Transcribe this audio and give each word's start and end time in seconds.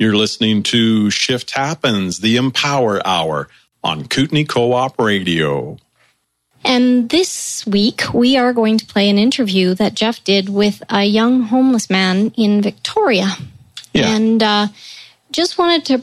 You're 0.00 0.16
listening 0.16 0.62
to 0.62 1.10
Shift 1.10 1.50
Happens, 1.50 2.20
the 2.20 2.38
Empower 2.38 3.06
Hour 3.06 3.48
on 3.84 4.08
Kootenay 4.08 4.44
Co 4.44 4.72
op 4.72 4.98
Radio. 4.98 5.76
And 6.64 7.10
this 7.10 7.66
week, 7.66 8.04
we 8.14 8.38
are 8.38 8.54
going 8.54 8.78
to 8.78 8.86
play 8.86 9.10
an 9.10 9.18
interview 9.18 9.74
that 9.74 9.92
Jeff 9.92 10.24
did 10.24 10.48
with 10.48 10.82
a 10.88 11.04
young 11.04 11.42
homeless 11.42 11.90
man 11.90 12.32
in 12.38 12.62
Victoria. 12.62 13.36
Yeah. 13.92 14.16
And 14.16 14.42
uh, 14.42 14.68
just 15.32 15.58
wanted 15.58 15.84
to 15.84 16.02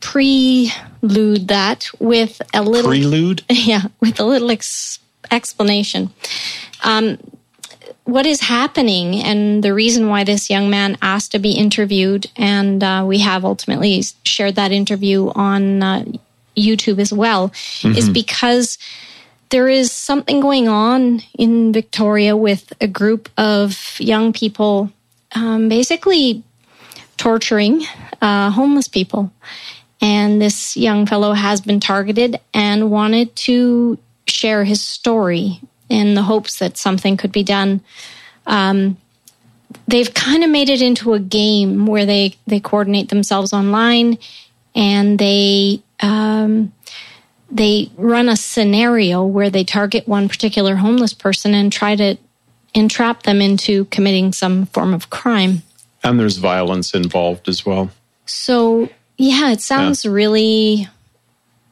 prelude 0.00 1.46
that 1.46 1.88
with 2.00 2.42
a 2.52 2.64
little 2.64 2.90
Prelude? 2.90 3.44
yeah, 3.48 3.82
with 4.00 4.18
a 4.18 4.24
little 4.24 4.50
ex- 4.50 4.98
explanation. 5.30 6.10
Um, 6.82 7.18
what 8.04 8.26
is 8.26 8.40
happening 8.40 9.16
and 9.16 9.62
the 9.62 9.74
reason 9.74 10.08
why 10.08 10.24
this 10.24 10.50
young 10.50 10.70
man 10.70 10.96
asked 11.02 11.32
to 11.32 11.38
be 11.38 11.52
interviewed, 11.52 12.26
and 12.36 12.82
uh, 12.82 13.04
we 13.06 13.18
have 13.18 13.44
ultimately 13.44 14.02
shared 14.24 14.54
that 14.56 14.72
interview 14.72 15.30
on 15.34 15.82
uh, 15.82 16.04
YouTube 16.56 16.98
as 16.98 17.12
well, 17.12 17.52
is 17.84 18.08
because 18.08 18.78
there 19.50 19.68
is 19.68 19.92
something 19.92 20.40
going 20.40 20.68
on 20.68 21.22
in 21.38 21.72
Victoria 21.72 22.36
with 22.36 22.72
a 22.80 22.88
group 22.88 23.28
of 23.36 23.96
young 23.98 24.32
people 24.32 24.90
um, 25.34 25.68
basically 25.68 26.42
torturing 27.16 27.84
uh, 28.20 28.50
homeless 28.50 28.88
people. 28.88 29.30
And 30.00 30.40
this 30.42 30.76
young 30.76 31.06
fellow 31.06 31.32
has 31.32 31.60
been 31.60 31.80
targeted 31.80 32.38
and 32.52 32.90
wanted 32.90 33.34
to 33.36 33.98
share 34.26 34.64
his 34.64 34.82
story 34.82 35.60
in 35.88 36.14
the 36.14 36.22
hopes 36.22 36.58
that 36.58 36.76
something 36.76 37.16
could 37.16 37.32
be 37.32 37.42
done. 37.42 37.80
Um, 38.46 38.96
they've 39.88 40.12
kind 40.12 40.44
of 40.44 40.50
made 40.50 40.68
it 40.68 40.82
into 40.82 41.14
a 41.14 41.20
game 41.20 41.86
where 41.86 42.06
they, 42.06 42.36
they 42.46 42.60
coordinate 42.60 43.08
themselves 43.08 43.52
online 43.52 44.18
and 44.74 45.18
they 45.18 45.82
um, 46.00 46.72
they 47.50 47.90
run 47.96 48.28
a 48.28 48.36
scenario 48.36 49.24
where 49.24 49.50
they 49.50 49.64
target 49.64 50.06
one 50.08 50.28
particular 50.28 50.76
homeless 50.76 51.14
person 51.14 51.54
and 51.54 51.72
try 51.72 51.96
to 51.96 52.16
entrap 52.74 53.22
them 53.22 53.40
into 53.40 53.86
committing 53.86 54.32
some 54.32 54.66
form 54.66 54.92
of 54.92 55.10
crime. 55.10 55.62
And 56.02 56.20
there's 56.20 56.36
violence 56.36 56.94
involved 56.94 57.48
as 57.48 57.64
well. 57.64 57.90
So, 58.26 58.88
yeah, 59.16 59.52
it 59.52 59.60
sounds 59.60 60.04
really, 60.04 60.88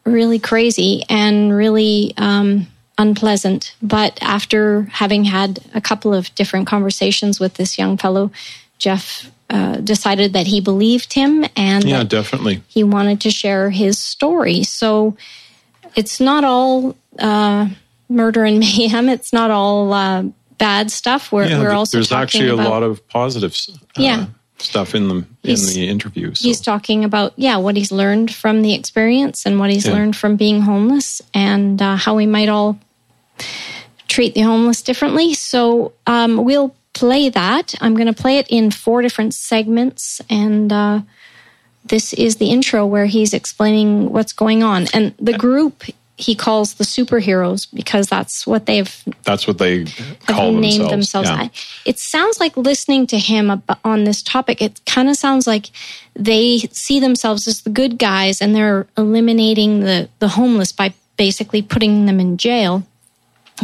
really 0.05 0.39
crazy 0.39 1.03
and 1.09 1.55
really 1.55 2.15
um, 2.17 2.67
unpleasant. 2.99 3.75
But 3.83 4.19
after 4.23 4.83
having 4.93 5.25
had 5.25 5.59
a 5.75 5.81
couple 5.81 6.15
of 6.15 6.35
different 6.35 6.67
conversations 6.67 7.41
with 7.41 7.55
this 7.55 7.79
young 7.79 7.97
fellow, 7.97 8.31
Jeff 8.79 9.31
uh, 9.51 9.77
decided 9.77 10.33
that 10.33 10.47
he 10.47 10.61
believed 10.61 11.13
him 11.13 11.45
and 11.57 11.85
Yeah, 11.85 12.05
definitely. 12.05 12.63
he 12.69 12.83
wanted 12.85 13.21
to 13.23 13.31
share 13.31 13.71
his 13.71 13.99
story. 13.99 14.63
So 14.65 15.17
it's 15.95 16.19
not 16.21 16.45
all 16.45 16.97
uh, 17.19 17.69
murder 18.09 18.45
and 18.45 18.59
mayhem. 18.65 19.09
It's 19.09 19.33
not 19.33 19.51
all 19.51 19.93
uh, 19.93 20.25
bad 20.59 20.91
stuff. 20.91 21.31
We're, 21.33 21.47
Yeah, 21.47 21.61
we're 21.61 21.73
also 21.73 21.99
there's 21.99 22.13
actually 22.13 22.49
a 22.49 22.55
about, 22.55 22.71
lot 22.71 22.83
of 22.83 23.07
positives. 23.09 23.69
uh, 23.71 24.03
Yeah. 24.03 24.27
Stuff 24.59 24.95
in 24.95 25.09
the 25.09 25.15
in 25.17 25.27
He's- 25.43 25.75
the 25.75 25.89
interview. 25.89 26.33
So. 26.35 26.47
He's 26.49 26.61
talking 26.61 27.05
about 27.05 27.33
yeah 27.37 27.57
what 27.59 27.77
he's 27.77 27.91
learned 27.93 28.33
from 28.33 28.63
the 28.63 28.73
experience 28.73 29.45
and 29.45 29.59
what 29.59 29.69
he's 29.71 29.85
Yeah. 29.85 29.93
learned 29.93 30.17
from 30.17 30.37
being 30.37 30.63
homeless 30.63 31.21
and 31.35 31.83
uh, 31.83 31.97
how 31.97 32.15
we 32.17 32.25
might 32.27 32.49
all 32.49 32.79
treat 34.09 34.35
the 34.35 34.43
homeless 34.43 34.83
differently. 34.83 35.35
So 35.35 35.93
um, 36.07 36.45
we'll 36.45 36.75
play 36.93 37.29
that. 37.29 37.75
I'm 37.81 37.95
going 37.95 38.07
to 38.07 38.23
play 38.23 38.39
it 38.39 38.47
in 38.49 38.71
four 38.71 39.03
different 39.03 39.35
segments 39.35 40.21
and. 40.29 40.73
Uh, 40.73 41.01
this 41.87 42.15
is 42.15 42.37
the 42.37 42.51
intro 42.51 42.87
where 42.87 43.05
he's 43.05 43.35
explaining 43.35 44.11
what's 44.11 44.33
going 44.33 44.63
on. 44.63 44.87
And 44.95 45.15
the 45.19 45.37
group 45.37 45.85
he 46.17 46.35
calls 46.35 46.75
the 46.75 46.85
superheroes 46.85 47.67
because 47.73 48.07
that's 48.07 48.47
what 48.47 48.67
they've 48.67 49.05
That's 49.25 49.47
what 49.49 49.59
they 49.59 49.85
call 50.27 50.53
named 50.53 50.89
themselves. 50.89 51.29
themselves. 51.29 51.29
Yeah. 51.29 51.91
It 51.91 51.99
sounds 51.99 52.39
like 52.39 52.57
listening 52.57 53.09
to 53.09 53.19
him 53.19 53.63
on 53.85 54.05
this 54.05 54.23
topic. 54.23 54.63
It 54.63 54.81
kind 54.87 55.09
of 55.09 55.17
sounds 55.17 55.47
like 55.47 55.71
they 56.15 56.59
see 56.71 57.01
themselves 57.01 57.49
as 57.49 57.63
the 57.63 57.71
good 57.71 57.99
guys 57.99 58.41
and 58.41 58.55
they're 58.55 58.87
eliminating 58.97 59.81
the, 59.81 60.09
the 60.21 60.29
homeless 60.29 60.71
by 60.71 60.95
basically 61.17 61.63
putting 61.63 62.07
them 62.07 62.21
in 62.21 62.37
jail, 62.37 62.85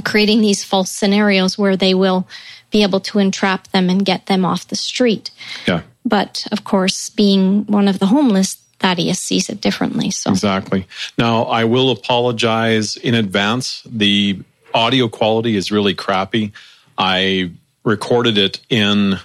creating 0.05 0.41
these 0.41 0.65
false 0.65 0.91
scenarios 0.91 1.59
where 1.59 1.77
they 1.77 1.95
will 1.95 2.27
be 2.71 2.83
able 2.83 3.01
to 3.01 3.19
entrap 3.19 3.69
them 3.69 3.91
and 3.91 4.05
get 4.05 4.27
them 4.27 4.45
off 4.45 4.69
the 4.69 4.77
street. 4.77 5.31
yeah. 5.67 5.83
But 6.05 6.47
of 6.51 6.65
course, 6.65 7.11
being 7.11 7.67
one 7.67 7.87
of 7.87 7.99
the 7.99 8.07
homeless, 8.07 8.55
Thaddeus 8.79 9.21
sees 9.21 9.51
it 9.51 9.61
differently. 9.61 10.11
So 10.11 10.31
Exactly. 10.31 10.87
Now, 11.19 11.43
I 11.43 11.65
will 11.65 11.91
apologize 11.91 12.97
in 12.97 13.15
advance. 13.15 13.83
The 13.85 14.41
audio 14.73 15.09
quality 15.09 15.57
is 15.57 15.71
really 15.71 15.95
crappy. 15.95 16.53
I 16.97 17.51
recorded 17.85 18.39
it 18.39 18.61
in 18.71 19.19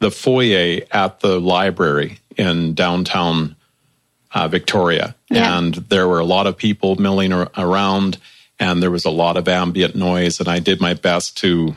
the 0.00 0.10
foyer 0.10 0.80
at 0.90 1.20
the 1.20 1.40
library 1.40 2.18
in 2.36 2.74
downtown 2.74 3.56
uh, 4.32 4.48
Victoria. 4.48 5.14
Yeah. 5.30 5.58
And 5.58 5.74
there 5.74 6.08
were 6.08 6.20
a 6.20 6.24
lot 6.24 6.46
of 6.46 6.56
people 6.56 6.96
milling 6.96 7.32
around, 7.32 8.18
and 8.60 8.82
there 8.82 8.90
was 8.90 9.04
a 9.04 9.10
lot 9.10 9.36
of 9.36 9.48
ambient 9.48 9.94
noise. 9.94 10.40
And 10.40 10.48
I 10.48 10.58
did 10.58 10.80
my 10.80 10.94
best 10.94 11.36
to 11.38 11.74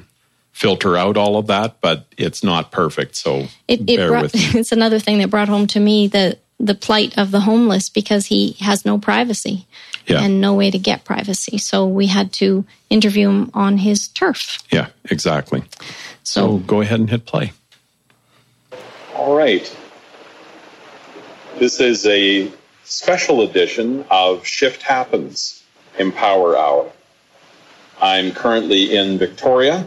filter 0.51 0.97
out 0.97 1.17
all 1.17 1.37
of 1.37 1.47
that, 1.47 1.79
but 1.81 2.05
it's 2.17 2.43
not 2.43 2.71
perfect. 2.71 3.15
So 3.15 3.47
it, 3.67 3.81
it 3.89 3.97
bear 3.97 4.09
brought, 4.09 4.23
with 4.23 4.35
me. 4.53 4.59
it's 4.59 4.71
another 4.71 4.99
thing 4.99 5.19
that 5.19 5.29
brought 5.29 5.47
home 5.49 5.67
to 5.67 5.79
me 5.79 6.07
the 6.07 6.37
the 6.59 6.75
plight 6.75 7.17
of 7.17 7.31
the 7.31 7.39
homeless 7.39 7.89
because 7.89 8.27
he 8.27 8.51
has 8.59 8.85
no 8.85 8.99
privacy 8.99 9.65
Yeah. 10.05 10.21
and 10.21 10.39
no 10.39 10.53
way 10.53 10.69
to 10.69 10.77
get 10.77 11.03
privacy. 11.03 11.57
So 11.57 11.87
we 11.87 12.05
had 12.05 12.31
to 12.33 12.65
interview 12.87 13.29
him 13.29 13.49
on 13.55 13.79
his 13.79 14.07
turf. 14.09 14.59
Yeah, 14.71 14.89
exactly. 15.05 15.63
So 16.21 16.41
So 16.41 16.57
go 16.59 16.81
ahead 16.81 16.99
and 16.99 17.09
hit 17.09 17.25
play. 17.25 17.53
All 19.15 19.35
right. 19.35 19.75
This 21.57 21.79
is 21.79 22.05
a 22.05 22.51
special 22.83 23.41
edition 23.41 24.05
of 24.11 24.45
Shift 24.45 24.83
Happens 24.83 25.60
Empower 25.97 26.57
Hour. 26.57 26.91
I'm 28.01 28.31
currently 28.31 28.95
in 28.95 29.17
Victoria. 29.17 29.85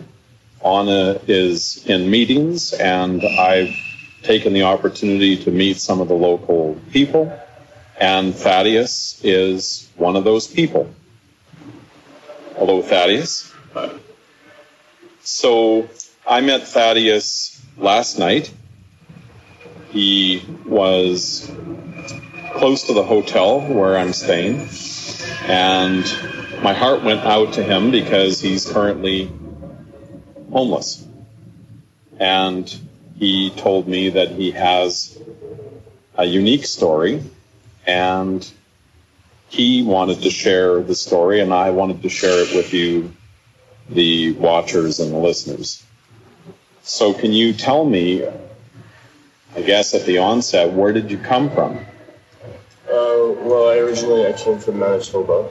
Anna 0.65 1.21
is 1.27 1.85
in 1.87 2.11
meetings, 2.11 2.73
and 2.73 3.23
I've 3.23 3.75
taken 4.23 4.53
the 4.53 4.63
opportunity 4.63 5.37
to 5.45 5.51
meet 5.51 5.77
some 5.79 6.01
of 6.01 6.09
the 6.09 6.15
local 6.15 6.81
people. 6.91 7.39
And 8.01 8.35
Thaddeus 8.35 9.21
is 9.23 9.89
one 9.97 10.17
of 10.17 10.25
those 10.25 10.47
people. 10.47 10.93
Hello, 12.57 12.83
Thaddeus. 12.83 13.53
So 15.23 15.89
I 16.27 16.41
met 16.41 16.67
Thaddeus 16.67 17.61
last 17.77 18.19
night. 18.19 18.53
He 19.91 20.43
was 20.67 21.51
close 22.55 22.85
to 22.85 22.95
the 22.95 23.03
hotel 23.03 23.61
where 23.61 23.99
I'm 23.99 24.13
staying, 24.13 24.69
and 25.43 26.05
my 26.63 26.73
heart 26.73 27.03
went 27.03 27.21
out 27.21 27.55
to 27.55 27.63
him 27.63 27.91
because 27.91 28.41
he's 28.41 28.71
currently 28.71 29.31
homeless. 30.51 31.07
And 32.19 32.73
he 33.19 33.51
told 33.51 33.89
me 33.89 34.11
that 34.11 34.31
he 34.31 34.53
has 34.53 35.19
a 36.17 36.25
unique 36.25 36.65
story, 36.65 37.23
and 37.87 38.49
he 39.49 39.83
wanted 39.83 40.23
to 40.23 40.31
share 40.31 40.81
the 40.81 40.95
story, 40.95 41.41
and 41.41 41.53
I 41.53 41.71
wanted 41.71 42.03
to 42.03 42.09
share 42.09 42.45
it 42.45 42.55
with 42.55 42.73
you, 42.73 43.13
the 43.89 44.33
watchers 44.33 45.01
and 45.01 45.13
the 45.13 45.19
listeners. 45.19 45.85
So, 46.83 47.13
can 47.15 47.33
you 47.33 47.53
tell 47.53 47.85
me 47.85 48.25
I 49.57 49.63
guess 49.63 49.95
at 49.95 50.05
the 50.05 50.19
onset, 50.19 50.73
where 50.73 50.93
did 50.93 51.13
you 51.13 51.19
come 51.19 51.49
from? 51.49 51.79
Well, 53.45 53.69
I 53.69 53.77
originally 53.77 54.27
I 54.27 54.33
came 54.33 54.59
from 54.59 54.79
Manitoba. 54.79 55.51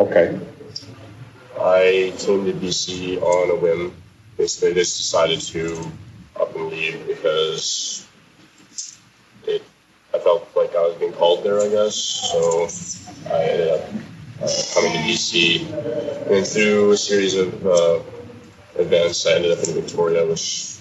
Okay. 0.00 0.40
I 1.60 2.14
came 2.16 2.46
to 2.46 2.52
BC 2.54 3.20
on 3.20 3.50
a 3.50 3.54
whim. 3.60 3.94
Basically, 4.38 4.70
I 4.70 4.72
just 4.72 4.96
decided 4.96 5.42
to 5.52 5.92
up 6.40 6.56
and 6.56 6.70
leave 6.70 7.06
because 7.06 8.08
it. 9.46 9.62
I 10.14 10.18
felt 10.20 10.48
like 10.56 10.74
I 10.74 10.80
was 10.88 10.96
being 10.96 11.12
called 11.12 11.44
there. 11.44 11.60
I 11.60 11.68
guess 11.68 11.94
so. 11.94 12.66
I 13.30 13.42
ended 13.42 13.68
up 13.68 13.90
uh, 14.40 14.48
coming 14.72 14.92
to 14.92 14.98
BC. 15.00 15.68
and 16.30 16.46
through 16.46 16.92
a 16.92 16.96
series 16.96 17.34
of 17.34 17.66
uh, 17.66 18.00
events. 18.78 19.26
I 19.26 19.32
ended 19.32 19.52
up 19.52 19.62
in 19.68 19.74
Victoria, 19.74 20.26
which 20.26 20.78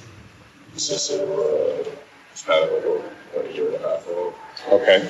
consisted 0.71 1.19
of 1.23 1.29
uh, 1.29 1.89
span 2.35 2.63
of 2.63 2.69
over 2.69 3.03
a 3.35 3.51
year 3.51 3.67
and 3.67 3.75
a 3.75 3.79
half. 3.79 4.03
Think. 4.03 4.33
Okay. 4.71 5.09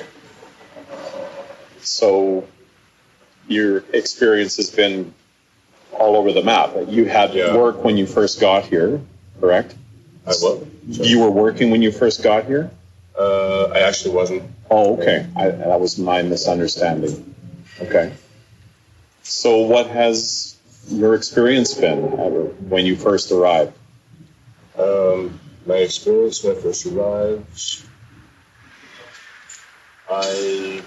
So 1.86 2.46
your 3.48 3.84
experience 3.92 4.56
has 4.56 4.70
been 4.70 5.12
all 5.92 6.16
over 6.16 6.32
the 6.32 6.42
map. 6.42 6.74
You 6.88 7.04
had 7.04 7.34
Yeah. 7.34 7.56
work 7.56 7.84
when 7.84 7.96
you 7.96 8.06
first 8.06 8.40
got 8.40 8.64
here, 8.64 9.00
correct? 9.40 9.74
I 10.26 10.32
what? 10.32 10.60
You 10.86 11.20
were 11.20 11.30
working 11.30 11.70
when 11.70 11.82
you 11.82 11.92
first 11.92 12.22
got 12.22 12.46
here? 12.46 12.70
Uh, 13.18 13.66
I 13.66 13.80
actually 13.80 14.14
wasn't. 14.14 14.42
Oh, 14.70 14.96
okay. 14.96 15.26
I, 15.36 15.48
that 15.50 15.80
was 15.80 15.98
my 15.98 16.22
misunderstanding. 16.22 17.34
Okay. 17.80 18.12
So, 19.22 19.58
what 19.58 19.86
has 19.88 20.56
your 20.88 21.14
experience 21.14 21.74
been 21.74 21.96
when 22.68 22.86
you 22.86 22.96
first 22.96 23.30
arrived? 23.30 23.72
Um, 24.78 25.38
my 25.66 25.76
experience 25.76 26.42
when 26.42 26.56
I 26.56 26.60
first 26.60 26.86
arrived, 26.86 27.84
I 30.10 30.82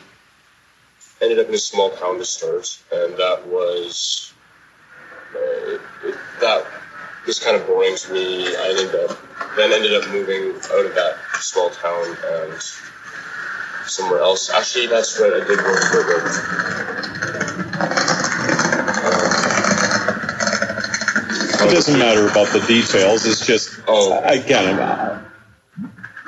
ended 1.22 1.40
up 1.40 1.48
in 1.48 1.56
a 1.56 1.58
small 1.58 1.90
town 1.92 2.18
to 2.18 2.26
start, 2.26 2.78
and 2.92 3.14
that 3.18 3.48
was 3.48 4.34
uh, 5.32 5.78
that 6.42 6.66
was 7.26 7.40
kind 7.40 7.58
of 7.58 7.68
boring 7.68 7.96
to 7.96 8.14
me. 8.14 8.48
I 8.48 8.76
ended 8.78 8.96
up 8.96 9.18
then 9.56 9.74
ended 9.74 9.94
up 9.94 10.08
moving 10.10 10.56
out 10.56 10.86
of 10.86 10.96
that 10.96 11.18
small 11.40 11.70
town 11.70 12.18
and 12.26 12.54
somewhere 13.88 14.20
else. 14.20 14.50
Actually, 14.52 14.88
that's 14.88 15.20
right. 15.20 15.34
I 15.34 15.40
did 15.46 15.58
work 15.60 15.84
for 15.92 16.02
a 16.02 16.06
bit. 16.06 16.24
it 21.68 21.74
doesn't 21.74 22.00
matter 22.00 22.28
about 22.28 22.48
the 22.54 22.64
details. 22.68 23.26
It's 23.26 23.46
just 23.46 23.80
oh. 23.88 24.22
again, 24.24 24.80
uh, 24.80 25.22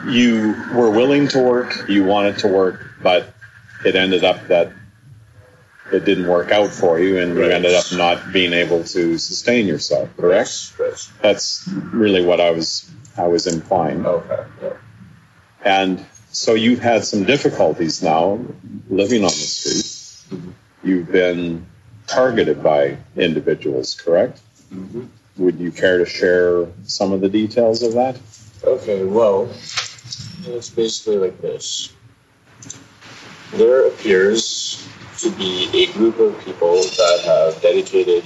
you 0.07 0.55
were 0.73 0.89
willing 0.89 1.27
to 1.29 1.39
work, 1.39 1.87
you 1.87 2.03
wanted 2.03 2.39
to 2.39 2.47
work, 2.47 2.85
but 3.01 3.31
it 3.85 3.95
ended 3.95 4.23
up 4.23 4.47
that 4.47 4.71
it 5.91 6.05
didn't 6.05 6.27
work 6.27 6.51
out 6.51 6.69
for 6.69 6.99
you 6.99 7.19
and 7.19 7.35
right. 7.35 7.45
you 7.45 7.51
ended 7.51 7.73
up 7.73 7.85
not 7.93 8.31
being 8.31 8.53
able 8.53 8.83
to 8.83 9.17
sustain 9.17 9.67
yourself 9.67 10.09
correct 10.17 10.73
right. 10.79 11.09
that's 11.21 11.67
really 11.67 12.25
what 12.25 12.39
i 12.39 12.51
was 12.51 12.89
i 13.17 13.27
was 13.27 13.47
implying 13.47 14.05
okay 14.05 14.45
yeah. 14.61 14.73
and 15.63 16.05
so 16.31 16.53
you've 16.53 16.79
had 16.79 17.03
some 17.03 17.23
difficulties 17.23 18.03
now 18.03 18.39
living 18.89 19.23
on 19.23 19.29
the 19.29 19.29
street 19.29 20.39
mm-hmm. 20.39 20.51
you've 20.83 21.11
been 21.11 21.65
targeted 22.07 22.61
by 22.63 22.97
individuals 23.15 23.95
correct 23.95 24.39
mm-hmm. 24.73 25.05
would 25.37 25.59
you 25.59 25.71
care 25.71 25.97
to 25.97 26.05
share 26.05 26.67
some 26.83 27.11
of 27.11 27.21
the 27.21 27.29
details 27.29 27.83
of 27.83 27.93
that 27.93 28.17
okay 28.63 29.03
well 29.03 29.49
it's 30.45 30.69
basically 30.69 31.17
like 31.17 31.41
this 31.41 31.93
there 33.53 33.87
appears 33.87 34.68
to 35.21 35.29
be 35.31 35.69
a 35.73 35.91
group 35.93 36.17
of 36.19 36.39
people 36.45 36.75
that 36.75 37.21
have 37.25 37.61
dedicated 37.61 38.23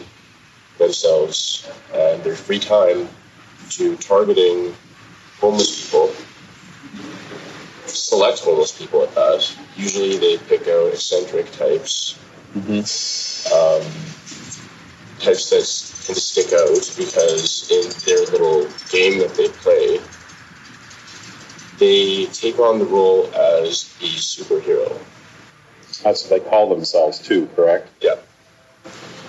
themselves 0.77 1.69
and 1.93 2.23
their 2.23 2.35
free 2.35 2.59
time 2.59 3.07
to 3.69 3.95
targeting 3.97 4.73
homeless 5.39 5.83
people, 5.83 6.13
select 7.85 8.39
homeless 8.39 8.77
people 8.77 9.01
at 9.03 9.13
that. 9.15 9.57
Usually 9.75 10.17
they 10.17 10.37
pick 10.37 10.67
out 10.67 10.93
eccentric 10.93 11.51
types, 11.51 12.19
mm-hmm. 12.53 12.83
um, 13.53 13.81
types 15.19 15.49
that 15.49 16.05
can 16.05 16.15
stick 16.15 16.53
out 16.53 16.95
because 16.97 17.71
in 17.71 17.89
their 18.05 18.25
little 18.31 18.67
game 18.89 19.19
that 19.19 19.33
they 19.35 19.47
play, 19.49 19.99
they 21.79 22.25
take 22.27 22.59
on 22.59 22.77
the 22.77 22.85
role 22.85 23.25
as 23.33 23.95
the 23.97 24.07
superhero. 24.07 24.99
That's 26.03 26.29
what 26.29 26.43
they 26.43 26.49
call 26.49 26.69
themselves 26.69 27.19
too, 27.19 27.47
correct? 27.55 27.89
Yeah. 28.01 28.15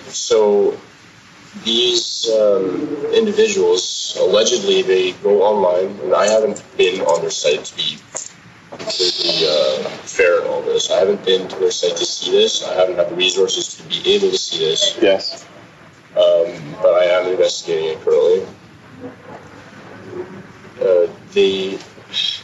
So 0.07 0.77
these 1.63 2.29
um, 2.29 2.87
individuals 3.13 4.17
allegedly 4.19 4.81
they 4.81 5.13
go 5.13 5.41
online, 5.43 5.97
and 6.01 6.13
I 6.13 6.27
haven't 6.27 6.63
been 6.77 7.01
on 7.01 7.21
their 7.21 7.29
site 7.31 7.63
to 7.65 7.75
be 7.75 7.97
completely 8.69 9.47
uh, 9.47 9.83
fair 10.03 10.41
in 10.41 10.47
all 10.47 10.61
this. 10.61 10.91
I 10.91 10.99
haven't 10.99 11.23
been 11.25 11.47
to 11.47 11.55
their 11.57 11.71
site 11.71 11.95
to 11.97 12.05
see 12.05 12.31
this. 12.31 12.63
I 12.63 12.73
haven't 12.73 12.97
had 12.97 13.09
the 13.09 13.15
resources 13.15 13.75
to 13.75 13.83
be 13.83 14.13
able 14.13 14.31
to 14.31 14.37
see 14.37 14.59
this. 14.59 14.97
Yes. 15.01 15.45
Um, 16.11 16.75
but 16.81 16.93
I 16.93 17.05
am 17.05 17.31
investigating 17.31 17.97
it 17.97 18.01
currently. 18.01 18.45
Uh, 20.81 21.07
they 21.33 21.79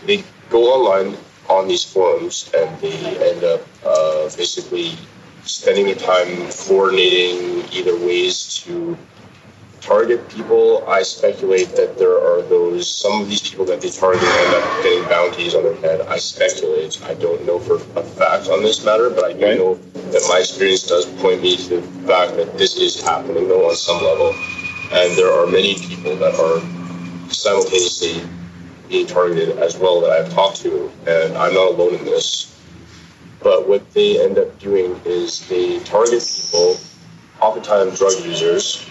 they 0.05 0.23
go 0.49 0.63
online 0.73 1.17
on 1.51 1.67
these 1.67 1.83
forums 1.83 2.49
and 2.57 2.79
they 2.79 2.95
end 3.31 3.43
up 3.43 3.61
uh, 3.85 4.23
basically 4.37 4.95
spending 5.43 5.85
their 5.85 5.95
time 5.95 6.49
coordinating 6.51 7.65
either 7.73 7.95
ways 8.05 8.61
to 8.63 8.97
target 9.81 10.27
people. 10.29 10.87
I 10.87 11.01
speculate 11.01 11.75
that 11.75 11.97
there 11.97 12.15
are 12.15 12.41
those, 12.43 12.87
some 12.87 13.21
of 13.21 13.27
these 13.27 13.41
people 13.41 13.65
that 13.65 13.81
they 13.81 13.89
target 13.89 14.23
end 14.23 14.55
up 14.55 14.83
getting 14.83 15.03
bounties 15.09 15.55
on 15.55 15.63
their 15.63 15.75
head. 15.77 16.01
I 16.01 16.17
speculate. 16.17 17.01
I 17.03 17.15
don't 17.15 17.45
know 17.45 17.59
for 17.59 17.75
a 17.75 18.03
fact 18.03 18.47
on 18.49 18.61
this 18.61 18.85
matter, 18.85 19.09
but 19.09 19.23
I 19.25 19.33
do 19.33 19.45
right. 19.45 19.57
know 19.57 19.73
that 19.75 20.23
my 20.29 20.39
experience 20.39 20.87
does 20.87 21.05
point 21.21 21.41
me 21.41 21.57
to 21.57 21.81
the 21.81 22.07
fact 22.07 22.35
that 22.35 22.57
this 22.57 22.77
is 22.77 23.01
happening, 23.01 23.47
though, 23.47 23.69
on 23.69 23.75
some 23.75 24.03
level. 24.03 24.33
And 24.93 25.17
there 25.17 25.31
are 25.31 25.47
many 25.47 25.75
people 25.75 26.15
that 26.17 26.35
are 26.35 27.31
simultaneously 27.31 28.21
being 28.91 29.07
targeted 29.07 29.57
as 29.57 29.77
well 29.77 30.01
that 30.01 30.11
I've 30.11 30.31
talked 30.33 30.57
to, 30.57 30.91
and 31.07 31.37
I'm 31.37 31.53
not 31.53 31.71
alone 31.71 31.95
in 31.95 32.05
this. 32.05 32.47
But 33.41 33.67
what 33.67 33.89
they 33.93 34.23
end 34.23 34.37
up 34.37 34.59
doing 34.59 34.99
is 35.05 35.47
they 35.47 35.79
target 35.79 36.21
people, 36.21 36.77
oftentimes 37.39 37.97
drug 37.97 38.13
users, 38.23 38.85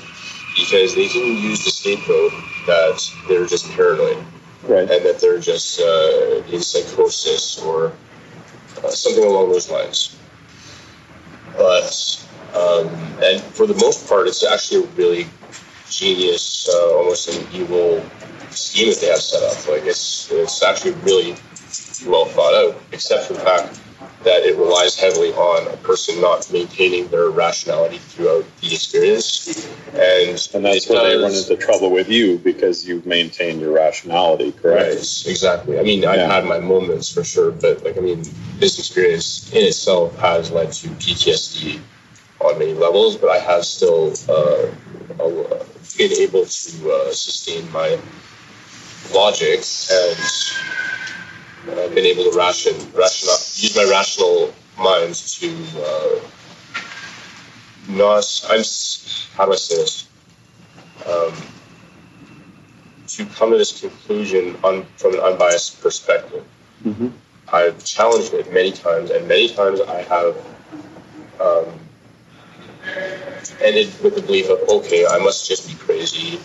because 0.56 0.94
they 0.94 1.06
can 1.06 1.36
use 1.36 1.64
the 1.64 1.70
scapegoat 1.70 2.32
that 2.66 3.00
they're 3.28 3.46
just 3.46 3.70
paranoid, 3.72 4.24
right. 4.64 4.90
and 4.90 5.04
that 5.04 5.20
they're 5.20 5.38
just 5.38 5.80
uh, 5.80 6.42
in 6.50 6.62
psychosis 6.62 7.62
or 7.62 7.92
uh, 8.82 8.88
something 8.88 9.24
along 9.24 9.52
those 9.52 9.70
lines. 9.70 10.16
But 11.56 12.26
um, 12.54 12.88
and 13.22 13.40
for 13.40 13.66
the 13.66 13.74
most 13.74 14.08
part, 14.08 14.26
it's 14.26 14.44
actually 14.44 14.84
a 14.84 14.86
really 14.88 15.26
genius, 15.90 16.68
uh, 16.68 16.96
almost 16.96 17.28
an 17.28 17.46
evil 17.52 17.89
scheme 18.50 18.90
that 18.90 19.00
they 19.00 19.08
have 19.08 19.20
set 19.20 19.42
up. 19.42 19.68
Like 19.68 19.86
it's 19.86 20.30
it's 20.30 20.62
actually 20.62 20.92
really 21.02 21.36
well 22.06 22.26
thought 22.26 22.54
out, 22.54 22.82
except 22.92 23.26
for 23.26 23.34
the 23.34 23.40
fact 23.40 23.80
that 24.24 24.42
it 24.42 24.56
relies 24.56 24.98
heavily 24.98 25.32
on 25.32 25.66
a 25.72 25.76
person 25.78 26.20
not 26.20 26.50
maintaining 26.52 27.08
their 27.08 27.30
rationality 27.30 27.98
throughout 27.98 28.44
the 28.60 28.74
experience. 28.74 29.66
And, 29.88 30.48
and 30.54 30.64
that's 30.64 30.88
where 30.88 31.02
they 31.08 31.22
run 31.22 31.34
into 31.34 31.56
trouble 31.56 31.90
with 31.90 32.10
you 32.10 32.38
because 32.38 32.86
you've 32.86 33.06
maintained 33.06 33.60
your 33.60 33.74
rationality, 33.74 34.52
correct? 34.52 34.88
Right, 34.88 35.26
exactly. 35.26 35.78
I 35.78 35.82
mean, 35.82 36.04
I've 36.04 36.30
had 36.30 36.44
my 36.44 36.58
moments 36.58 37.10
for 37.10 37.24
sure, 37.24 37.50
but 37.50 37.82
like, 37.82 37.96
I 37.96 38.00
mean, 38.00 38.22
this 38.58 38.78
experience 38.78 39.50
in 39.52 39.64
itself 39.64 40.18
has 40.18 40.50
led 40.50 40.72
to 40.72 40.88
PTSD 40.88 41.80
on 42.40 42.58
many 42.58 42.74
levels, 42.74 43.16
but 43.16 43.30
I 43.30 43.38
have 43.38 43.64
still 43.64 44.12
uh, 44.28 44.66
been 45.96 46.12
able 46.12 46.44
to 46.44 46.92
uh, 46.92 47.12
sustain 47.12 47.70
my 47.72 47.98
logic 49.12 49.64
and 49.90 50.18
uh, 51.68 51.88
been 51.94 52.06
able 52.06 52.30
to 52.30 52.36
ration, 52.36 52.74
rational, 52.92 53.34
use 53.56 53.76
my 53.76 53.84
rational 53.90 54.54
mind 54.78 55.14
to 55.14 55.48
uh, 55.78 56.20
not. 57.88 58.46
I'm. 58.48 58.62
How 59.34 59.46
do 59.46 59.52
I 59.52 59.56
say 59.56 59.76
this? 59.76 60.08
Um, 61.06 61.34
to 63.08 63.26
come 63.26 63.50
to 63.50 63.58
this 63.58 63.80
conclusion 63.80 64.56
on, 64.62 64.84
from 64.96 65.14
an 65.14 65.20
unbiased 65.20 65.80
perspective. 65.80 66.44
Mm-hmm. 66.84 67.08
I've 67.52 67.84
challenged 67.84 68.32
it 68.34 68.52
many 68.52 68.70
times, 68.70 69.10
and 69.10 69.26
many 69.26 69.48
times 69.48 69.80
I 69.80 70.02
have 70.02 70.36
um, 71.40 71.66
ended 73.60 73.92
with 74.02 74.14
the 74.14 74.22
belief 74.22 74.48
of, 74.48 74.60
okay, 74.68 75.06
I 75.06 75.18
must 75.18 75.48
just 75.48 75.68
be 75.68 75.74
crazy. 75.74 76.38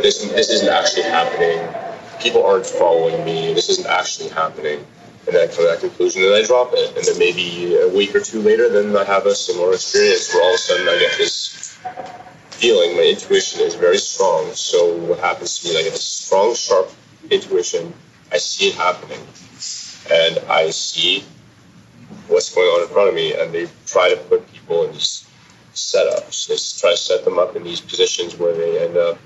This 0.00 0.22
this 0.30 0.48
isn't 0.50 0.68
actually 0.68 1.02
happening 1.02 1.58
people 2.20 2.44
aren't 2.44 2.66
following 2.66 3.24
me. 3.24 3.52
This 3.54 3.68
isn't 3.70 3.86
actually 3.86 4.28
happening. 4.28 4.84
And 5.26 5.36
then 5.36 5.44
I 5.44 5.46
come 5.46 5.64
to 5.64 5.70
that 5.70 5.80
conclusion 5.80 6.22
and 6.22 6.34
I 6.34 6.44
drop 6.44 6.72
it. 6.72 6.96
And 6.96 7.04
then 7.04 7.18
maybe 7.18 7.76
a 7.76 7.88
week 7.88 8.14
or 8.14 8.20
two 8.20 8.40
later, 8.40 8.68
then 8.68 8.96
I 8.96 9.04
have 9.04 9.26
a 9.26 9.34
similar 9.34 9.74
experience 9.74 10.32
where 10.32 10.42
all 10.42 10.50
of 10.50 10.54
a 10.54 10.58
sudden 10.58 10.88
I 10.88 10.98
get 10.98 11.18
this 11.18 11.78
feeling. 12.50 12.96
My 12.96 13.02
intuition 13.02 13.60
is 13.60 13.74
very 13.74 13.98
strong. 13.98 14.52
So 14.54 14.96
what 14.96 15.18
happens 15.18 15.58
to 15.58 15.68
me? 15.68 15.78
I 15.78 15.82
get 15.82 15.92
this 15.92 16.04
strong, 16.04 16.54
sharp 16.54 16.90
intuition. 17.30 17.92
I 18.32 18.38
see 18.38 18.68
it 18.68 18.74
happening. 18.74 19.20
And 20.10 20.38
I 20.48 20.70
see 20.70 21.24
what's 22.28 22.54
going 22.54 22.66
on 22.66 22.82
in 22.82 22.88
front 22.88 23.08
of 23.10 23.14
me. 23.14 23.34
And 23.34 23.52
they 23.52 23.68
try 23.86 24.08
to 24.08 24.16
put 24.16 24.50
people 24.50 24.84
in 24.84 24.92
these 24.92 25.28
setups. 25.74 26.48
They 26.48 26.56
try 26.80 26.92
to 26.92 26.96
set 26.96 27.24
them 27.24 27.38
up 27.38 27.54
in 27.54 27.64
these 27.64 27.80
positions 27.80 28.36
where 28.36 28.54
they 28.54 28.84
end 28.84 28.96
up 28.96 29.18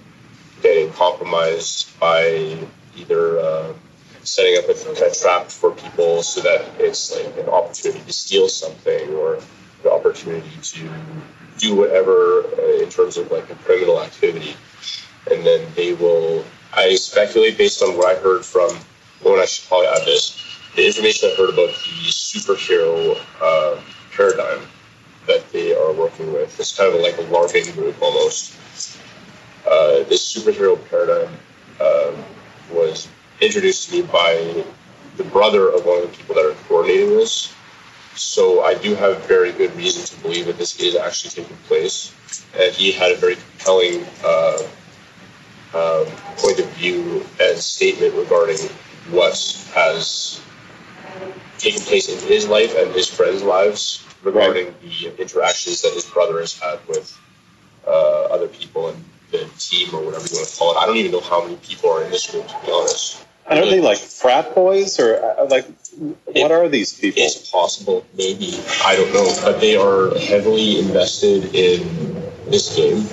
getting 0.62 0.92
compromised 0.92 1.98
by 1.98 2.58
either 2.96 3.38
uh, 3.38 3.72
setting 4.24 4.56
up 4.58 4.68
a 4.68 5.14
trap 5.14 5.46
for 5.46 5.72
people 5.72 6.22
so 6.22 6.40
that 6.40 6.64
it's 6.78 7.14
like 7.14 7.36
an 7.38 7.48
opportunity 7.48 8.04
to 8.04 8.12
steal 8.12 8.48
something 8.48 9.14
or 9.14 9.36
an 9.36 9.90
opportunity 9.90 10.50
to 10.62 10.88
do 11.58 11.74
whatever 11.74 12.44
uh, 12.44 12.82
in 12.82 12.88
terms 12.88 13.16
of 13.16 13.30
like 13.30 13.48
a 13.50 13.54
criminal 13.56 14.00
activity. 14.00 14.56
And 15.30 15.44
then 15.44 15.66
they 15.74 15.94
will, 15.94 16.44
I 16.72 16.94
speculate 16.96 17.58
based 17.58 17.82
on 17.82 17.96
what 17.96 18.16
I 18.16 18.20
heard 18.20 18.44
from, 18.44 18.70
when 19.22 19.38
I 19.38 19.44
should 19.44 19.68
probably 19.68 19.88
add 19.88 20.04
this, 20.04 20.38
the 20.76 20.86
information 20.86 21.30
I 21.30 21.36
heard 21.36 21.50
about 21.50 21.68
the 21.68 22.10
superhero 22.10 23.20
uh, 23.40 23.80
paradigm 24.12 24.66
that 25.26 25.50
they 25.52 25.74
are 25.74 25.92
working 25.92 26.32
with. 26.32 26.58
It's 26.58 26.76
kind 26.76 26.94
of 26.94 27.00
like 27.00 27.14
a 27.18 27.24
LARPing 27.24 27.74
group 27.74 28.00
almost. 28.02 28.56
Uh, 29.66 30.02
this 30.04 30.34
superhero 30.34 30.78
paradigm 30.90 31.32
um, 31.80 32.24
was 32.72 33.08
introduced 33.40 33.90
to 33.90 33.96
me 33.96 34.02
by 34.02 34.64
the 35.16 35.24
brother 35.24 35.68
of 35.68 35.84
one 35.84 36.02
of 36.02 36.10
the 36.10 36.16
people 36.16 36.34
that 36.34 36.44
are 36.44 36.54
coordinating 36.68 37.10
this. 37.10 37.54
So 38.14 38.62
I 38.62 38.74
do 38.74 38.94
have 38.94 39.24
very 39.26 39.52
good 39.52 39.74
reason 39.74 40.04
to 40.04 40.22
believe 40.22 40.46
that 40.46 40.58
this 40.58 40.78
is 40.80 40.96
actually 40.96 41.30
taking 41.30 41.56
place. 41.68 42.14
And 42.58 42.74
he 42.74 42.92
had 42.92 43.12
a 43.12 43.16
very 43.16 43.36
compelling 43.36 44.06
uh, 44.24 44.58
uh, 45.74 46.04
point 46.36 46.58
of 46.58 46.66
view 46.72 47.24
and 47.40 47.58
statement 47.58 48.14
regarding 48.14 48.58
what 49.10 49.34
has 49.74 50.40
taken 51.58 51.80
place 51.80 52.08
in 52.08 52.28
his 52.28 52.48
life 52.48 52.74
and 52.76 52.92
his 52.92 53.08
friends' 53.08 53.42
lives 53.42 54.06
regarding 54.22 54.66
right. 54.66 54.80
the 54.82 55.20
interactions 55.20 55.82
that 55.82 55.92
his 55.92 56.04
brother 56.04 56.40
has 56.40 56.58
had 56.58 56.78
with 56.88 57.18
uh, 57.86 58.24
other 58.24 58.48
people 58.48 58.88
and 58.88 59.04
the 59.32 59.48
team 59.58 59.94
or 59.94 60.04
whatever 60.04 60.26
you 60.26 60.36
want 60.36 60.48
to 60.48 60.58
call 60.58 60.72
it. 60.72 60.78
I 60.78 60.86
don't 60.86 60.96
even 60.96 61.10
know 61.12 61.20
how 61.20 61.42
many 61.42 61.56
people 61.56 61.90
are 61.90 62.04
in 62.04 62.10
this 62.10 62.30
group, 62.30 62.46
to 62.46 62.56
be 62.64 62.70
honest. 62.70 63.26
And 63.46 63.58
are 63.58 63.66
they 63.66 63.80
like 63.80 63.98
frat 63.98 64.54
boys 64.54 65.00
or 65.00 65.22
uh, 65.22 65.46
like 65.46 65.66
what 66.26 66.52
are 66.52 66.68
these 66.68 66.92
people? 66.92 67.22
It's 67.22 67.50
possible, 67.50 68.06
maybe 68.16 68.58
I 68.84 68.94
don't 68.96 69.12
know, 69.12 69.34
but 69.42 69.60
they 69.60 69.76
are 69.76 70.16
heavily 70.18 70.78
invested 70.78 71.54
in 71.54 72.14
this 72.46 72.76
game, 72.76 73.04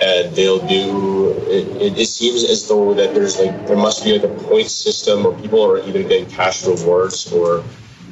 and 0.00 0.34
they'll 0.36 0.64
do. 0.66 1.30
It, 1.48 1.98
it, 1.98 2.06
seems 2.06 2.44
as 2.44 2.68
though 2.68 2.92
that 2.94 3.14
there's 3.14 3.38
like 3.38 3.66
there 3.66 3.76
must 3.76 4.04
be 4.04 4.18
like 4.18 4.30
a 4.30 4.42
point 4.44 4.68
system, 4.68 5.24
or 5.24 5.34
people 5.40 5.64
are 5.64 5.78
either 5.78 6.02
getting 6.02 6.26
cash 6.26 6.66
rewards, 6.66 7.32
or 7.32 7.64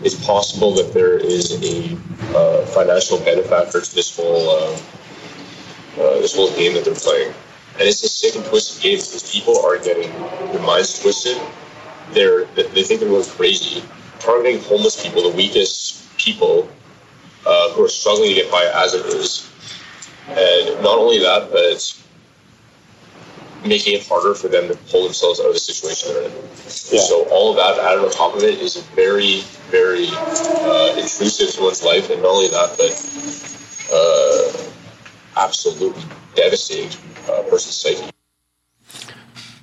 it's 0.02 0.24
possible 0.24 0.72
that 0.74 0.94
there 0.94 1.18
is 1.18 1.52
a 1.62 1.96
uh, 2.36 2.64
financial 2.66 3.18
benefactor 3.18 3.82
to 3.82 3.94
this 3.94 4.16
whole 4.16 4.48
uh, 4.50 4.76
uh, 6.00 6.14
this 6.20 6.34
whole 6.34 6.50
game 6.56 6.74
that 6.74 6.84
they're 6.84 6.94
playing. 6.94 7.32
And 7.74 7.82
it's 7.82 8.02
a 8.02 8.08
sick 8.08 8.34
and 8.34 8.44
twisted 8.44 8.82
game 8.82 8.98
because 8.98 9.30
people 9.30 9.58
are 9.64 9.78
getting 9.78 10.10
their 10.52 10.62
minds 10.62 11.00
twisted. 11.00 11.40
They're 12.12 12.44
they 12.56 12.82
think 12.82 13.00
they're 13.00 13.08
going 13.08 13.24
crazy, 13.24 13.84
targeting 14.18 14.60
homeless 14.64 15.00
people, 15.02 15.22
the 15.22 15.36
weakest 15.36 16.16
people 16.18 16.68
uh, 17.46 17.70
who 17.70 17.84
are 17.84 17.88
struggling 17.88 18.30
to 18.30 18.34
get 18.34 18.50
by 18.50 18.64
as 18.74 18.94
it 18.94 19.06
is. 19.06 19.46
And 20.28 20.82
not 20.82 20.98
only 20.98 21.18
that, 21.20 21.50
but 21.50 21.62
it's 21.62 22.02
making 23.64 23.94
it 23.94 24.06
harder 24.06 24.34
for 24.34 24.48
them 24.48 24.68
to 24.68 24.76
pull 24.90 25.04
themselves 25.04 25.40
out 25.40 25.46
of 25.46 25.52
the 25.52 25.58
situation 25.58 26.14
they're 26.14 26.24
in. 26.24 26.32
Yeah. 26.32 27.00
So 27.00 27.28
all 27.30 27.50
of 27.50 27.56
that 27.56 27.78
added 27.84 28.04
on 28.04 28.10
top 28.10 28.34
of 28.34 28.42
it 28.42 28.58
is 28.58 28.76
very, 28.94 29.40
very 29.70 30.08
uh, 30.10 30.94
intrusive 30.96 31.50
to 31.50 31.62
one's 31.62 31.82
life, 31.82 32.10
and 32.10 32.22
not 32.22 32.30
only 32.30 32.48
that, 32.48 32.76
but 32.76 32.92
uh, 33.92 34.70
absolutely 35.36 36.02
devastating 36.34 36.90
to 36.90 37.34
a 37.34 37.42
person's 37.44 37.76
psyche. 37.76 38.10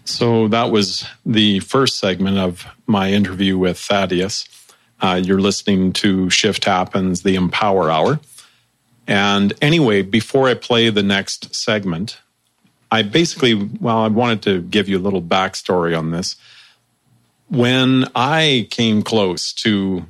So 0.06 0.48
that 0.48 0.72
was 0.72 1.06
the 1.26 1.60
first 1.60 2.00
segment 2.00 2.38
of 2.38 2.66
my 2.86 3.12
interview 3.12 3.58
with 3.58 3.78
Thaddeus. 3.78 4.48
Uh, 5.02 5.22
you're 5.24 5.42
listening 5.42 5.94
to 5.94 6.30
Shift 6.30 6.66
Happens, 6.66 7.24
the 7.24 7.36
Empower 7.36 7.92
Hour. 7.92 8.20
And 9.06 9.54
anyway, 9.62 10.02
before 10.02 10.48
I 10.48 10.54
play 10.54 10.90
the 10.90 11.04
next 11.04 11.54
segment, 11.54 12.20
I 12.90 13.04
basically, 13.04 13.54
well, 13.54 14.00
I 14.00 14.08
wanted 14.08 14.42
to 14.44 14.62
give 14.62 14.90
you 14.90 14.98
a 14.98 15.00
little 15.00 15.22
backstory 15.22 15.98
on 15.98 16.12
this. 16.12 16.36
When 17.50 18.06
I 18.16 18.68
came 18.72 19.02
close 19.02 19.54
to 19.54 20.06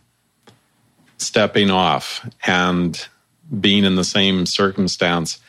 stepping 1.17 1.69
off 1.69 2.27
and 2.45 3.07
being 3.59 3.83
in 3.83 3.95
the 3.95 4.03
same 4.03 4.45
circumstance, 4.45 5.39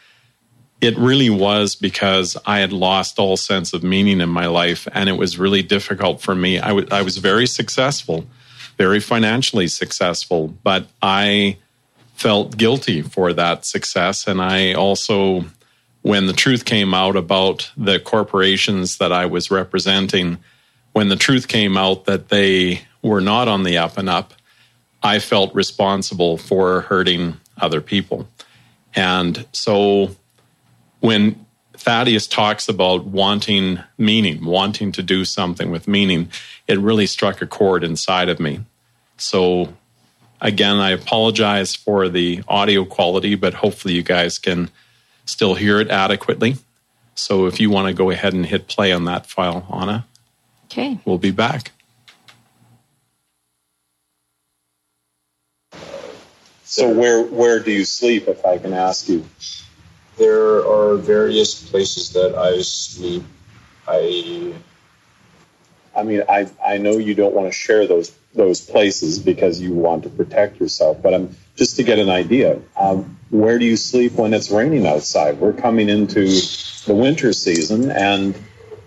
it 0.80 0.96
really 0.96 1.30
was 1.30 1.74
because 1.74 2.36
I 2.46 2.60
had 2.60 2.72
lost 2.72 3.18
all 3.18 3.36
sense 3.36 3.72
of 3.72 3.82
meaning 3.82 4.20
in 4.20 4.28
my 4.28 4.46
life, 4.46 4.86
and 4.92 5.08
it 5.08 5.16
was 5.16 5.38
really 5.38 5.62
difficult 5.62 6.20
for 6.20 6.34
me. 6.34 6.60
I, 6.60 6.68
w- 6.68 6.88
I 6.90 7.02
was 7.02 7.18
very 7.18 7.46
successful, 7.46 8.26
very 8.76 9.00
financially 9.00 9.66
successful, 9.66 10.48
but 10.62 10.86
I 11.02 11.56
felt 12.14 12.56
guilty 12.56 13.02
for 13.02 13.32
that 13.32 13.64
success. 13.64 14.28
And 14.28 14.40
I 14.40 14.74
also, 14.74 15.44
when 16.02 16.26
the 16.26 16.32
truth 16.32 16.64
came 16.64 16.94
out 16.94 17.16
about 17.16 17.70
the 17.76 17.98
corporations 17.98 18.98
that 18.98 19.12
I 19.12 19.26
was 19.26 19.50
representing, 19.50 20.38
when 20.92 21.08
the 21.08 21.16
truth 21.16 21.48
came 21.48 21.76
out 21.76 22.04
that 22.04 22.28
they 22.28 22.82
were 23.02 23.20
not 23.20 23.48
on 23.48 23.64
the 23.64 23.78
up 23.78 23.98
and 23.98 24.08
up, 24.08 24.32
I 25.02 25.18
felt 25.18 25.54
responsible 25.54 26.38
for 26.38 26.82
hurting 26.82 27.36
other 27.60 27.80
people. 27.80 28.28
And 28.94 29.46
so 29.52 30.16
when 31.00 31.46
Thaddeus 31.74 32.26
talks 32.26 32.68
about 32.68 33.04
wanting 33.04 33.78
meaning, 33.96 34.44
wanting 34.44 34.92
to 34.92 35.02
do 35.02 35.24
something 35.24 35.70
with 35.70 35.86
meaning, 35.86 36.30
it 36.66 36.78
really 36.78 37.06
struck 37.06 37.40
a 37.40 37.46
chord 37.46 37.84
inside 37.84 38.28
of 38.28 38.40
me. 38.40 38.60
So, 39.16 39.74
again, 40.40 40.76
I 40.76 40.90
apologize 40.90 41.74
for 41.74 42.08
the 42.08 42.42
audio 42.48 42.84
quality, 42.84 43.36
but 43.36 43.54
hopefully 43.54 43.94
you 43.94 44.02
guys 44.02 44.38
can 44.38 44.70
still 45.24 45.54
hear 45.54 45.80
it 45.80 45.88
adequately. 45.88 46.56
So, 47.14 47.46
if 47.46 47.60
you 47.60 47.70
want 47.70 47.88
to 47.88 47.94
go 47.94 48.10
ahead 48.10 48.32
and 48.32 48.46
hit 48.46 48.68
play 48.68 48.92
on 48.92 49.04
that 49.04 49.26
file, 49.26 49.66
Anna, 49.72 50.06
okay, 50.66 50.98
we'll 51.04 51.18
be 51.18 51.30
back. 51.30 51.72
So, 56.64 56.92
where 56.92 57.22
where 57.22 57.60
do 57.60 57.72
you 57.72 57.84
sleep, 57.84 58.28
if 58.28 58.44
I 58.44 58.58
can 58.58 58.72
ask 58.72 59.08
you? 59.08 59.24
There 60.18 60.66
are 60.66 60.96
various 60.96 61.68
places 61.70 62.12
that 62.12 62.34
I 62.36 62.60
sleep. 62.62 63.22
I 63.86 64.54
I 65.96 66.02
mean, 66.02 66.22
I 66.28 66.48
I 66.64 66.78
know 66.78 66.98
you 66.98 67.14
don't 67.14 67.34
want 67.34 67.48
to 67.48 67.52
share 67.52 67.86
those 67.86 68.12
those 68.34 68.60
places 68.60 69.18
because 69.18 69.60
you 69.60 69.72
want 69.72 70.02
to 70.04 70.10
protect 70.10 70.60
yourself, 70.60 71.02
but 71.02 71.14
I'm 71.14 71.36
just 71.56 71.76
to 71.76 71.82
get 71.82 71.98
an 71.98 72.10
idea. 72.10 72.60
Um, 72.76 73.18
where 73.30 73.58
do 73.58 73.64
you 73.64 73.76
sleep 73.76 74.12
when 74.12 74.34
it's 74.34 74.50
raining 74.50 74.86
outside? 74.86 75.38
We're 75.38 75.54
coming 75.54 75.88
into 75.88 76.24
the 76.86 76.94
winter 76.94 77.32
season, 77.32 77.90
and 77.90 78.38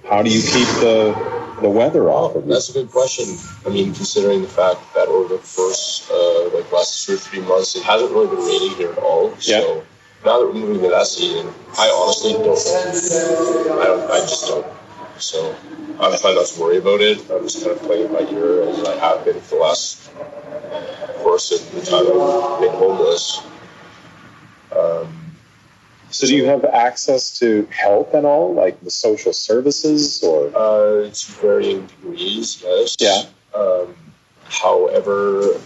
how 0.08 0.22
do 0.22 0.30
you 0.30 0.42
keep 0.42 0.68
the 0.80 1.58
the 1.62 1.70
weather 1.70 2.10
off 2.10 2.36
of 2.36 2.46
you? 2.46 2.54
That's 2.54 2.70
a 2.70 2.74
good 2.74 2.92
question. 2.92 3.38
I 3.66 3.70
mean, 3.70 3.94
considering 3.94 4.42
the 4.42 4.48
fact 4.48 4.80
that 4.96 5.08
over 5.08 5.36
the 5.36 5.42
first 5.42 6.10
uh, 6.12 6.50
like 6.56 6.72
last 6.72 7.06
two 7.06 7.16
or 7.16 7.18
three 7.18 7.42
months, 7.42 7.76
it 7.76 7.84
hasn't 7.84 8.12
really 8.12 8.28
been 8.28 8.46
raining 8.46 8.78
here 8.78 8.92
at 8.92 8.98
all. 9.00 9.36
So 9.38 9.78
yeah 9.78 9.82
now 10.26 10.40
that 10.40 10.48
we're 10.48 10.54
moving 10.54 10.84
to 10.84 10.90
that 10.90 11.08
season, 11.08 11.54
I 11.78 11.90
honestly 11.90 12.34
don't. 12.34 12.58
I 13.80 13.86
don't. 13.86 14.12
I 14.12 14.20
just 14.20 14.48
don't. 14.48 14.68
So 15.18 15.56
I'm 16.00 16.18
trying 16.20 16.36
not 16.36 16.48
to 16.48 16.62
worry 16.62 16.78
about 16.78 17.02
it. 17.02 17.30
I'm 17.30 17.44
just 17.44 17.64
kind 17.64 17.76
of 17.76 17.82
playing 17.84 18.06
it 18.06 18.14
by 18.14 18.32
ear 18.32 18.64
as 18.64 18.84
I 18.88 18.96
have 18.98 19.26
been 19.26 19.40
for 19.40 19.56
the 19.56 19.62
last 19.62 20.12
course 21.18 21.52
of 21.52 21.72
the 21.74 21.82
time 21.82 22.06
I've 22.08 22.62
been 22.62 22.74
homeless. 22.74 23.42
Um, 24.76 25.18
so 26.10 26.28
do 26.28 26.36
you 26.36 26.46
have 26.46 26.66
access 26.66 27.40
to 27.40 27.68
help 27.72 28.14
at 28.14 28.26
all, 28.26 28.54
like 28.54 28.82
the 28.82 28.92
social 28.92 29.34
services, 29.34 30.22
or? 30.24 30.52
Uh, 30.56 31.10
to 31.10 31.32
varying 31.40 31.86
degrees, 31.88 32.62
yes. 32.64 32.96
Yeah. 33.00 33.24
Um, 33.60 33.96
however, 34.50 35.60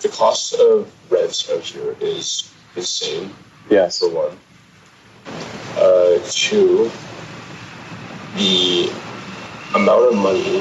the 0.00 0.08
cost 0.08 0.54
of 0.54 0.92
rent 1.10 1.48
out 1.52 1.62
here 1.62 1.96
is 2.00 2.53
insane. 2.76 3.32
Yes. 3.70 3.98
For 4.00 4.10
one. 4.10 4.38
Uh, 5.76 6.18
two, 6.30 6.90
the 8.36 8.92
amount 9.74 10.12
of 10.12 10.14
money 10.14 10.60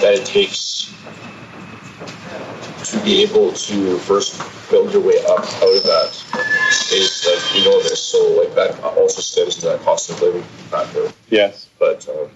that 0.00 0.14
it 0.14 0.24
takes 0.24 0.94
to 2.84 2.98
be 3.04 3.22
able 3.22 3.52
to 3.52 3.98
first 3.98 4.40
build 4.70 4.92
your 4.92 5.02
way 5.02 5.18
up 5.26 5.40
out 5.40 5.76
of 5.76 5.82
that 5.84 6.10
is 6.92 7.26
like 7.26 7.56
you 7.56 7.64
know 7.70 7.82
this 7.82 8.02
so 8.02 8.18
like 8.40 8.54
that 8.54 8.82
also 8.82 9.20
stems 9.20 9.56
to 9.56 9.66
that 9.66 9.80
cost 9.80 10.10
of 10.10 10.20
living 10.22 10.42
factor 10.70 11.12
yes 11.28 11.68
but 11.78 12.08
um, 12.08 12.30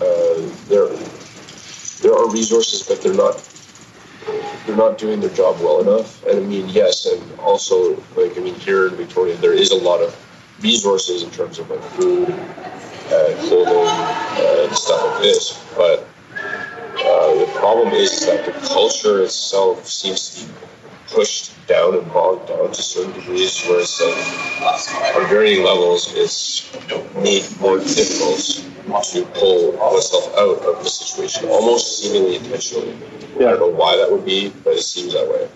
uh, 0.00 0.50
there 0.68 0.88
there 2.00 2.14
are 2.14 2.30
resources 2.30 2.82
but 2.82 3.02
they're 3.02 3.12
not 3.12 3.36
they're 4.66 4.76
not 4.76 4.98
doing 4.98 5.20
their 5.20 5.30
job 5.30 5.60
well 5.60 5.80
enough. 5.80 6.24
And 6.26 6.38
I 6.38 6.42
mean, 6.42 6.68
yes, 6.68 7.06
and 7.06 7.40
also 7.40 7.96
like 8.16 8.36
I 8.36 8.40
mean, 8.40 8.54
here 8.54 8.88
in 8.88 8.96
Victoria, 8.96 9.36
there 9.36 9.52
is 9.52 9.70
a 9.70 9.76
lot 9.76 10.00
of 10.00 10.14
resources 10.60 11.22
in 11.22 11.30
terms 11.30 11.58
of 11.58 11.70
like 11.70 11.82
food, 11.82 12.30
uh, 12.30 13.34
clothing, 13.46 13.86
uh, 13.86 14.66
and 14.66 14.76
stuff 14.76 15.04
like 15.04 15.22
this. 15.22 15.64
But 15.76 16.08
uh, 16.34 17.34
the 17.34 17.52
problem 17.54 17.92
is 17.94 18.26
that 18.26 18.44
the 18.46 18.52
culture 18.68 19.22
itself 19.22 19.86
seems 19.86 20.30
to 20.30 20.46
be 20.46 20.65
pushed 21.08 21.52
down 21.66 21.94
and 21.96 22.06
bogged 22.12 22.48
down 22.48 22.68
to 22.72 22.82
certain 22.82 23.12
degrees 23.12 23.64
where 23.66 23.80
it's 23.80 24.00
like 24.00 25.16
on 25.16 25.28
varying 25.28 25.64
levels 25.64 26.12
it's 26.14 26.70
made 27.16 27.44
more 27.60 27.78
difficult 27.78 28.40
to 29.04 29.24
pull 29.34 29.72
myself 29.72 30.32
out 30.36 30.58
of 30.64 30.82
the 30.82 30.88
situation 30.88 31.48
almost 31.48 31.98
seemingly 32.02 32.36
intentionally. 32.36 32.96
Yeah. 33.38 33.48
I 33.48 33.50
don't 33.50 33.60
know 33.60 33.68
why 33.68 33.96
that 33.96 34.10
would 34.10 34.24
be, 34.24 34.48
but 34.64 34.74
it 34.74 34.82
seems 34.82 35.12
that 35.12 35.28
way. 35.28 35.48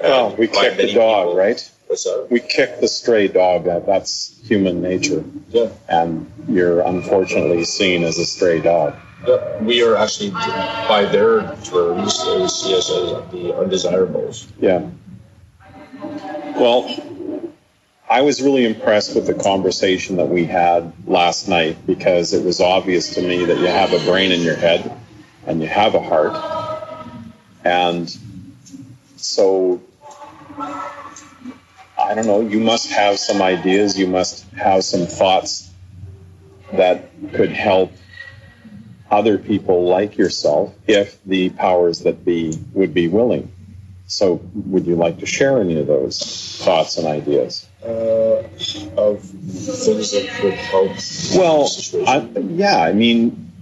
Well, 0.00 0.28
And 0.30 0.38
we 0.38 0.46
by 0.46 0.68
kick 0.70 0.76
the 0.78 0.92
dog, 0.94 1.26
people- 1.28 1.36
right? 1.36 1.70
What's 1.86 2.04
that? 2.04 2.28
We 2.30 2.40
kick 2.40 2.80
the 2.80 2.88
stray 2.88 3.28
dog. 3.28 3.64
That, 3.64 3.84
that's 3.86 4.40
human 4.44 4.80
nature. 4.80 5.22
Yeah. 5.50 5.68
And 5.88 6.30
you're 6.48 6.80
unfortunately 6.80 7.64
seen 7.64 8.04
as 8.04 8.16
a 8.18 8.24
stray 8.24 8.60
dog. 8.60 8.94
We 9.60 9.82
are 9.82 9.96
actually, 9.96 10.30
by 10.30 11.08
their 11.10 11.40
terms, 11.64 12.24
they 12.24 12.48
see 12.48 12.76
us 12.76 12.90
as 12.90 13.30
the 13.32 13.56
undesirables. 13.56 14.46
Yeah. 14.60 14.88
Well, 16.56 16.88
I 18.08 18.20
was 18.20 18.42
really 18.42 18.66
impressed 18.66 19.14
with 19.14 19.26
the 19.26 19.34
conversation 19.34 20.16
that 20.16 20.28
we 20.28 20.44
had 20.44 20.92
last 21.06 21.48
night 21.48 21.86
because 21.86 22.32
it 22.32 22.44
was 22.44 22.60
obvious 22.60 23.14
to 23.14 23.22
me 23.22 23.46
that 23.46 23.58
you 23.58 23.66
have 23.66 23.92
a 23.92 23.98
brain 24.04 24.30
in 24.30 24.40
your 24.40 24.56
head 24.56 24.92
and 25.46 25.60
you 25.60 25.68
have 25.68 25.94
a 25.94 26.00
heart. 26.00 26.36
And 27.64 28.14
so, 29.16 29.80
I 30.58 32.14
don't 32.14 32.26
know, 32.26 32.40
you 32.42 32.60
must 32.60 32.90
have 32.90 33.18
some 33.18 33.40
ideas, 33.40 33.98
you 33.98 34.06
must 34.06 34.44
have 34.52 34.84
some 34.84 35.06
thoughts 35.06 35.70
that 36.74 37.10
could 37.32 37.52
help 37.52 37.92
other 39.14 39.38
people 39.38 39.84
like 39.84 40.18
yourself 40.18 40.74
if 40.88 41.22
the 41.24 41.50
powers 41.50 42.00
that 42.00 42.24
be 42.24 42.58
would 42.72 42.92
be 42.92 43.06
willing. 43.08 43.52
So, 44.06 44.40
would 44.54 44.86
you 44.86 44.96
like 44.96 45.20
to 45.20 45.26
share 45.26 45.60
any 45.60 45.78
of 45.78 45.86
those 45.86 46.60
thoughts 46.62 46.98
and 46.98 47.06
ideas? 47.06 47.66
Uh, 47.82 48.42
of 48.96 49.22
things 49.22 50.10
that 50.10 50.28
could 50.40 50.54
help 50.54 50.92
Well. 51.34 51.70
I, 52.06 52.18
yeah, 52.40 52.78
I 52.82 52.92
mean, 52.92 53.52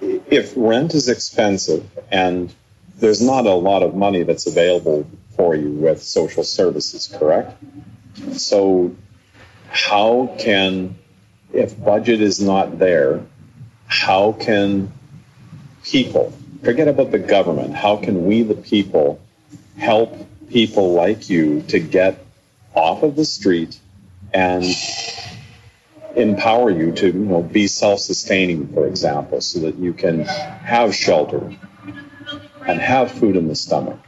if 0.00 0.54
rent 0.56 0.94
is 0.94 1.08
expensive 1.08 1.84
and 2.10 2.54
there's 2.96 3.20
not 3.20 3.46
a 3.46 3.54
lot 3.54 3.82
of 3.82 3.94
money 3.94 4.22
that's 4.22 4.46
available 4.46 5.06
for 5.36 5.54
you 5.54 5.70
with 5.70 6.02
social 6.02 6.44
services, 6.44 7.14
correct? 7.18 7.62
So, 8.32 8.96
how 9.68 10.34
can, 10.38 10.98
if 11.52 11.78
budget 11.78 12.20
is 12.22 12.40
not 12.40 12.78
there, 12.78 13.26
how 13.88 14.32
can 14.32 14.92
people, 15.82 16.32
forget 16.62 16.86
about 16.86 17.10
the 17.10 17.18
government, 17.18 17.74
how 17.74 17.96
can 17.96 18.26
we, 18.26 18.42
the 18.42 18.54
people, 18.54 19.20
help 19.76 20.14
people 20.50 20.92
like 20.92 21.28
you 21.28 21.62
to 21.62 21.80
get 21.80 22.24
off 22.74 23.02
of 23.02 23.16
the 23.16 23.24
street 23.24 23.78
and 24.32 24.64
empower 26.16 26.70
you 26.70 26.92
to 26.92 27.06
you 27.06 27.12
know 27.12 27.42
be 27.42 27.66
self-sustaining 27.66 28.66
for 28.72 28.86
example 28.86 29.40
so 29.40 29.60
that 29.60 29.76
you 29.76 29.92
can 29.92 30.24
have 30.24 30.94
shelter 30.94 31.54
and 32.66 32.80
have 32.80 33.10
food 33.10 33.36
in 33.36 33.46
the 33.46 33.54
stomach 33.54 33.98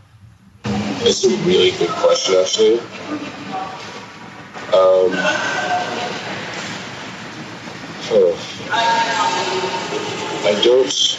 It's 1.02 1.24
a 1.24 1.28
really 1.46 1.70
good 1.78 1.88
question, 1.88 2.36
actually. 2.36 2.78
Um, 4.72 5.12
oh. 8.12 9.39
I 10.42 10.60
don't. 10.62 11.18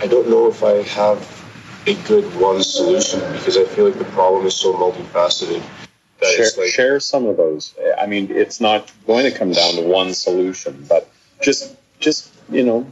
I 0.00 0.06
don't 0.06 0.28
know 0.28 0.48
if 0.48 0.62
I 0.62 0.82
have 0.82 1.46
a 1.86 1.94
good 2.06 2.24
one 2.38 2.62
solution 2.62 3.20
because 3.32 3.56
I 3.56 3.64
feel 3.64 3.86
like 3.86 3.98
the 3.98 4.04
problem 4.06 4.46
is 4.46 4.54
so 4.54 4.74
multifaceted 4.74 5.62
that 6.20 6.34
share, 6.34 6.46
it's 6.46 6.58
like 6.58 6.68
share 6.68 7.00
some 7.00 7.26
of 7.26 7.38
those. 7.38 7.74
I 7.98 8.06
mean 8.06 8.30
it's 8.30 8.60
not 8.60 8.92
going 9.06 9.24
to 9.24 9.36
come 9.36 9.52
down 9.52 9.74
to 9.76 9.82
one 9.82 10.12
solution 10.12 10.84
but 10.88 11.10
just 11.40 11.74
just 11.98 12.30
you 12.50 12.62
know 12.62 12.86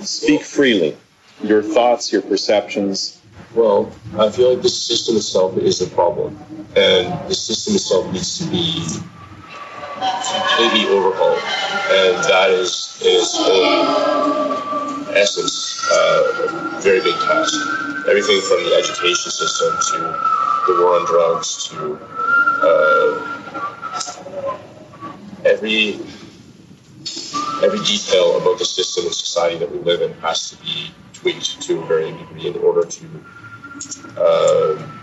speak 0.00 0.42
freely. 0.42 0.96
Your 1.42 1.62
thoughts 1.62 2.12
your 2.12 2.22
perceptions. 2.22 3.20
Well, 3.54 3.90
I 4.16 4.30
feel 4.30 4.52
like 4.52 4.62
the 4.62 4.68
system 4.68 5.16
itself 5.16 5.56
is 5.56 5.80
the 5.80 5.86
problem, 5.86 6.38
and 6.76 7.28
the 7.28 7.34
system 7.34 7.74
itself 7.74 8.12
needs 8.12 8.38
to 8.38 8.50
be 8.50 8.84
completely 10.00 10.88
overhauled, 10.88 11.42
and 11.92 12.16
that 12.24 12.50
is 12.50 12.98
in 13.04 13.20
its 13.20 13.36
own 13.38 15.06
essence 15.14 15.84
uh, 15.92 16.76
a 16.76 16.80
very 16.80 17.00
big 17.00 17.14
task. 17.20 17.54
Everything 18.08 18.40
from 18.42 18.64
the 18.64 18.74
education 18.74 19.30
system 19.30 19.76
to 19.92 19.98
the 20.66 20.74
war 20.80 20.96
on 20.96 21.06
drugs 21.06 21.68
to 21.68 21.98
uh, 22.62 23.10
every 25.44 26.00
every 27.62 27.78
detail 27.80 28.40
about 28.40 28.58
the 28.58 28.64
system 28.64 29.04
and 29.04 29.14
society 29.14 29.58
that 29.58 29.70
we 29.70 29.78
live 29.80 30.00
in 30.00 30.12
has 30.20 30.50
to 30.50 30.56
be 30.56 30.90
tweaked 31.12 31.60
to 31.60 31.82
a 31.82 31.86
varying 31.86 32.16
degree 32.16 32.46
in 32.46 32.56
order 32.58 32.84
to 32.84 33.06
uh, 34.16 34.99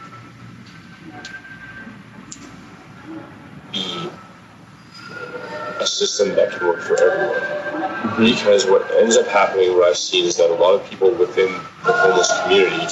a 5.88 5.91
system 5.91 6.36
that 6.36 6.52
can 6.52 6.67
work 6.67 6.82
for 6.82 6.95
everyone. 7.02 8.23
Because 8.23 8.65
what 8.65 8.89
ends 8.95 9.17
up 9.17 9.28
happening, 9.28 9.73
what 9.78 9.88
I've 9.88 9.97
seen, 9.97 10.26
is 10.26 10.38
that 10.38 10.50
a 10.50 10.54
lot 10.54 10.73
of 10.73 10.88
people 10.89 11.12
within 11.12 11.52
the 11.86 11.93
homeless 11.93 12.32
community 12.43 12.86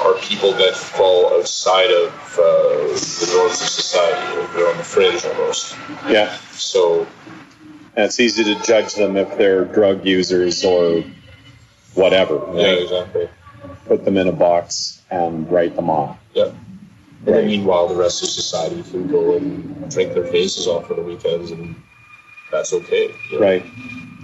are 0.00 0.14
people 0.20 0.52
that 0.52 0.74
fall 0.74 1.32
outside 1.34 1.90
of 1.90 2.10
uh, 2.38 2.42
the 2.42 3.32
norms 3.34 3.60
of 3.60 3.68
society. 3.68 4.52
They're 4.54 4.68
on 4.68 4.76
the 4.76 4.84
fringe 4.84 5.24
almost. 5.24 5.76
yeah 6.08 6.36
So 6.52 7.06
and 7.94 8.06
it's 8.06 8.18
easy 8.20 8.42
to 8.44 8.54
judge 8.62 8.94
them 8.94 9.16
if 9.16 9.36
they're 9.36 9.64
drug 9.66 10.06
users 10.06 10.64
or 10.64 11.04
whatever 11.94 12.40
yeah, 12.54 12.68
exactly. 12.68 13.28
put 13.86 14.04
them 14.04 14.16
in 14.16 14.28
a 14.28 14.32
box 14.32 15.02
and 15.10 15.50
write 15.50 15.76
them 15.76 15.90
off 15.90 16.16
Yeah. 16.32 16.52
And 17.26 17.36
then 17.36 17.46
meanwhile, 17.46 17.86
the 17.86 17.94
rest 17.94 18.22
of 18.22 18.28
society 18.30 18.82
can 18.90 19.06
go 19.06 19.36
and 19.36 19.90
drink 19.92 20.12
their 20.14 20.24
faces 20.26 20.66
off 20.66 20.88
for 20.88 20.94
the 20.94 21.02
weekends, 21.02 21.52
and 21.52 21.76
that's 22.52 22.72
okay. 22.72 23.12
you 23.30 23.40
know? 23.40 23.46
right 23.46 23.66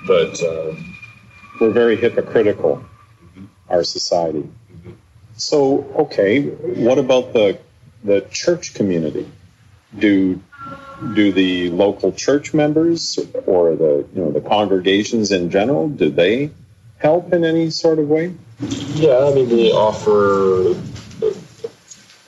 But 0.07 0.43
um, 0.45 0.97
we're 1.61 1.73
very 1.73 1.97
hypocritical 1.97 2.85
our 3.69 3.85
society 3.85 4.49
so 5.37 5.85
okay 5.97 6.43
what 6.43 6.99
about 6.99 7.33
the 7.33 7.59
the 8.05 8.21
church 8.31 8.75
community 8.75 9.29
do 9.99 10.41
do 11.14 11.33
the 11.33 11.71
local 11.71 12.12
church 12.12 12.55
members 12.55 13.19
or 13.47 13.75
the 13.75 14.07
you 14.14 14.23
know 14.23 14.31
the 14.31 14.41
congregations 14.41 15.33
in 15.33 15.51
general 15.51 15.88
do 15.88 16.11
they 16.11 16.51
help 16.99 17.33
in 17.33 17.45
any 17.45 17.71
sort 17.71 17.99
of 17.99 18.09
way 18.09 18.35
yeah, 18.61 19.19
I 19.31 19.35
mean, 19.35 19.49
they 19.49 19.71
offer 19.71 20.71
uh, 21.25 21.33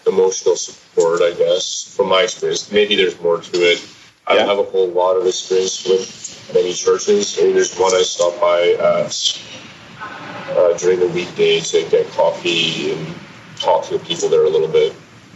emotional 0.06 0.54
support, 0.54 1.22
I 1.22 1.34
guess, 1.36 1.92
from 1.96 2.08
my 2.08 2.22
experience. 2.22 2.70
Maybe 2.70 2.94
there's 2.94 3.20
more 3.20 3.40
to 3.40 3.58
it. 3.58 3.78
I 4.30 4.34
don't 4.36 4.46
Yeah. 4.46 4.54
have 4.54 4.64
a 4.64 4.70
whole 4.70 4.86
lot 4.88 5.16
of 5.16 5.26
experience 5.26 5.84
with 5.84 6.50
many 6.54 6.72
churches. 6.72 7.36
I 7.36 7.50
there's 7.52 7.76
one 7.76 7.92
I 7.92 8.02
stopped 8.02 8.40
by 8.40 8.60
at 8.78 9.42
uh, 10.56 10.72
during 10.78 11.00
the 11.00 11.08
weekday 11.08 11.58
to 11.58 11.82
get 11.90 12.08
coffee 12.12 12.92
and 12.92 13.14
talk 13.58 13.84
to 13.86 13.98
the 13.98 14.04
people 14.04 14.28
there 14.28 14.44
a 14.44 14.48
little 14.48 14.68
bit. 14.68 14.92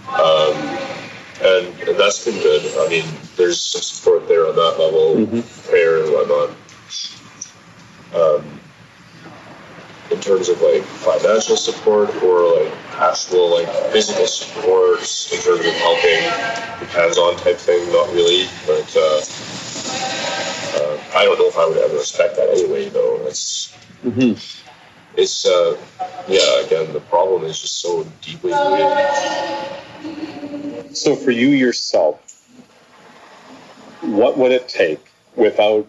Um, 0.08 0.54
and, 1.42 1.66
and 1.88 1.98
that's 1.98 2.24
been 2.24 2.40
good. 2.40 2.62
I 2.78 2.88
mean, 2.88 3.04
there's 3.36 3.60
some 3.60 3.82
support 3.82 4.28
there 4.28 4.46
on 4.46 4.54
that 4.54 4.76
level, 4.78 5.26
prayer 5.68 6.04
and 6.04 6.12
whatnot. 6.12 6.50
Um, 8.14 8.53
in 10.14 10.20
terms 10.20 10.48
of 10.48 10.60
like 10.62 10.82
financial 10.82 11.56
support 11.56 12.14
or 12.22 12.60
like 12.60 12.72
actual 12.98 13.50
like 13.50 13.68
physical 13.90 14.26
support 14.26 15.00
in 15.32 15.40
terms 15.40 15.66
of 15.66 15.74
helping 15.82 16.22
hands-on 16.90 17.36
type 17.38 17.58
thing, 17.58 17.90
not 17.92 18.08
really. 18.14 18.46
But 18.64 18.96
uh, 18.96 19.20
uh, 20.78 20.98
I 21.18 21.24
don't 21.24 21.38
know 21.38 21.48
if 21.48 21.58
I 21.58 21.66
would 21.66 21.78
ever 21.78 21.96
expect 21.96 22.36
that 22.36 22.48
anyway. 22.50 22.88
Though 22.88 23.26
it's 23.26 23.76
it's 25.16 25.46
uh, 25.46 25.76
yeah. 26.28 26.64
Again, 26.64 26.92
the 26.92 27.00
problem 27.00 27.42
is 27.44 27.60
just 27.60 27.80
so 27.80 28.06
deeply 28.22 28.52
rooted. 28.52 28.86
So 30.96 31.16
for 31.16 31.32
you 31.32 31.48
yourself, 31.48 32.20
what 34.02 34.38
would 34.38 34.52
it 34.52 34.68
take 34.68 35.04
without 35.34 35.88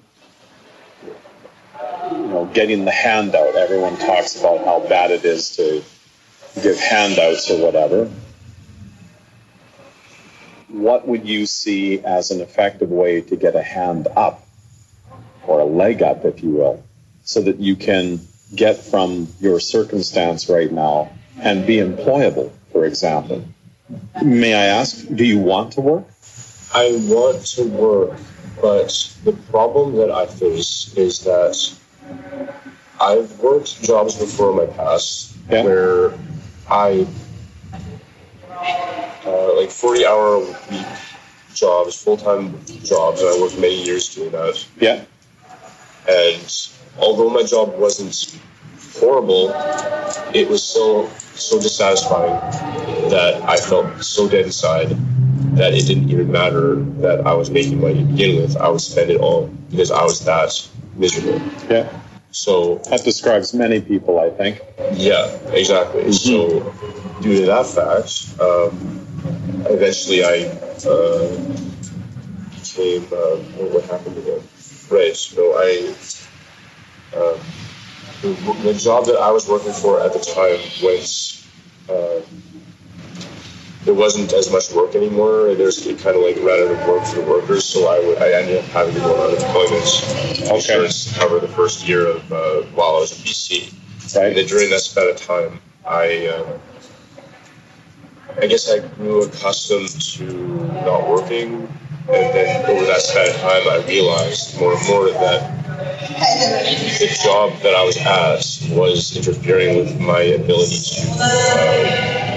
you 2.25 2.31
know 2.31 2.45
getting 2.45 2.85
the 2.85 2.91
handout? 2.91 3.55
Everyone 3.55 3.97
talks 3.97 4.39
about 4.39 4.65
how 4.65 4.79
bad 4.87 5.11
it 5.11 5.23
is 5.23 5.55
to 5.57 5.83
give 6.61 6.79
handouts 6.79 7.51
or 7.51 7.63
whatever. 7.63 8.11
What 10.69 11.07
would 11.07 11.27
you 11.27 11.45
see 11.45 12.03
as 12.03 12.31
an 12.31 12.41
effective 12.41 12.89
way 12.89 13.21
to 13.21 13.35
get 13.35 13.55
a 13.55 13.61
hand 13.61 14.07
up 14.15 14.45
or 15.45 15.59
a 15.59 15.65
leg 15.65 16.01
up, 16.01 16.25
if 16.25 16.43
you 16.43 16.49
will, 16.49 16.83
so 17.23 17.41
that 17.41 17.59
you 17.59 17.75
can 17.75 18.19
get 18.53 18.77
from 18.77 19.27
your 19.39 19.59
circumstance 19.59 20.49
right 20.49 20.71
now 20.71 21.11
and 21.39 21.67
be 21.67 21.77
employable, 21.77 22.51
for 22.71 22.85
example? 22.85 23.45
May 24.23 24.55
I 24.55 24.65
ask, 24.65 25.07
do 25.13 25.23
you 25.23 25.39
want 25.39 25.73
to 25.73 25.81
work? 25.81 26.05
I 26.73 26.91
want 27.03 27.45
to 27.55 27.63
work, 27.67 28.17
but 28.59 29.15
the 29.23 29.33
problem 29.51 29.95
that 29.97 30.09
I 30.09 30.25
face 30.25 30.91
is 30.97 31.19
that 31.21 31.55
I've 32.99 33.39
worked 33.39 33.81
jobs 33.83 34.15
before 34.15 34.51
in 34.51 34.57
my 34.67 34.73
past 34.73 35.35
Yeah. 35.49 35.63
where 35.63 36.13
I 36.69 37.05
uh, 39.25 39.55
like 39.57 39.69
forty 39.69 40.05
hour 40.05 40.39
week 40.71 40.85
jobs, 41.53 42.01
full 42.01 42.17
time 42.17 42.59
jobs, 42.83 43.21
and 43.21 43.29
I 43.29 43.41
worked 43.41 43.57
many 43.59 43.83
years 43.83 44.13
doing 44.13 44.31
that. 44.31 44.65
Yeah. 44.79 45.03
And 46.07 46.67
although 46.99 47.29
my 47.29 47.43
job 47.43 47.77
wasn't 47.77 48.39
horrible, 48.99 49.49
it 50.33 50.47
was 50.47 50.63
so 50.63 51.09
so 51.35 51.59
dissatisfying 51.59 52.33
that 53.09 53.41
I 53.43 53.57
felt 53.57 54.03
so 54.03 54.27
dead 54.29 54.45
inside 54.45 54.89
that 55.57 55.73
it 55.73 55.85
didn't 55.85 56.09
even 56.09 56.31
matter 56.31 56.75
that 57.01 57.25
I 57.25 57.33
was 57.33 57.49
making 57.49 57.81
money 57.81 57.99
to 57.99 58.03
begin 58.03 58.41
with. 58.41 58.57
I 58.57 58.69
would 58.69 58.81
spend 58.81 59.09
it 59.11 59.19
all 59.19 59.47
because 59.69 59.91
I 59.91 60.03
was 60.03 60.19
that 60.25 60.51
miserable. 60.95 61.41
Yeah. 61.69 62.01
So 62.31 62.75
That 62.89 63.03
describes 63.03 63.53
many 63.53 63.79
people, 63.81 64.19
I 64.19 64.29
think. 64.29 64.61
yeah, 64.93 65.27
exactly. 65.51 66.11
So 66.11 66.73
due 67.21 67.41
to 67.41 67.45
that 67.47 67.65
fact, 67.65 68.39
um, 68.41 69.05
eventually 69.69 70.23
I 70.23 70.51
uh, 70.89 71.27
became 72.55 73.03
uh, 73.13 73.37
what 73.71 73.85
happened 73.85 74.17
again? 74.17 74.41
Right. 74.89 75.15
So 75.15 75.53
I 75.57 75.95
um, 77.15 77.39
the, 78.21 78.53
the 78.63 78.73
job 78.73 79.05
that 79.05 79.17
I 79.17 79.31
was 79.31 79.47
working 79.47 79.73
for 79.73 80.01
at 80.01 80.13
the 80.13 80.19
time 80.19 80.59
was 80.83 81.47
uh, 81.89 82.21
there 83.85 83.93
wasn't 83.93 84.33
as 84.33 84.51
much 84.51 84.71
work 84.73 84.95
anymore. 84.95 85.53
There's 85.53 85.85
it 85.85 85.99
kind 85.99 86.15
of 86.17 86.23
like 86.23 86.35
ran 86.37 86.65
out 86.65 86.71
of 86.71 86.87
work 86.87 87.05
for 87.05 87.21
the 87.21 87.29
workers, 87.29 87.63
so 87.63 87.87
I, 87.87 87.99
would, 88.05 88.17
I 88.17 88.31
ended 88.33 88.57
up 88.57 88.65
having 88.71 88.95
to 88.95 88.99
go 88.99 89.13
on 89.23 89.29
unemployment 89.29 90.51
insurance 90.51 91.13
to 91.13 91.19
cover 91.19 91.39
the 91.39 91.47
first 91.47 91.87
year 91.87 92.07
of 92.07 92.33
uh, 92.33 92.61
while 92.73 92.97
I 92.97 92.99
was 92.99 93.11
in 93.17 93.23
BC. 93.23 93.71
And 93.71 94.15
Right. 94.15 94.35
then 94.35 94.45
during 94.47 94.69
that 94.69 94.79
span 94.81 95.09
of 95.09 95.17
time, 95.17 95.59
I 95.85 96.27
um, 96.27 96.59
I 98.41 98.47
guess 98.47 98.69
I 98.71 98.79
grew 98.95 99.23
accustomed 99.23 99.89
to 99.89 100.25
not 100.85 101.07
working, 101.07 101.67
and 102.09 102.33
then 102.35 102.69
over 102.69 102.85
that 102.85 103.01
span 103.01 103.29
of 103.29 103.35
time, 103.37 103.63
I 103.69 103.85
realized 103.87 104.59
more 104.59 104.73
and 104.75 104.87
more 104.87 105.09
that 105.09 105.63
the 106.99 107.19
job 107.23 107.53
that 107.61 107.75
I 107.75 107.83
was 107.83 107.97
at 107.97 108.75
was 108.75 109.15
interfering 109.17 109.77
with 109.77 109.99
my 109.99 110.21
ability 110.21 110.77
to 110.77 111.01
uh, 111.19 112.34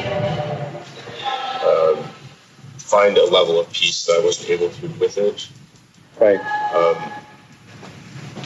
find 2.88 3.18
a 3.18 3.24
level 3.26 3.60
of 3.60 3.70
peace 3.70 4.06
that 4.06 4.18
I 4.20 4.24
wasn't 4.24 4.48
able 4.50 4.70
to 4.70 4.86
with 4.98 5.18
it 5.18 5.48
Right. 6.18 6.40
um, 6.74 7.12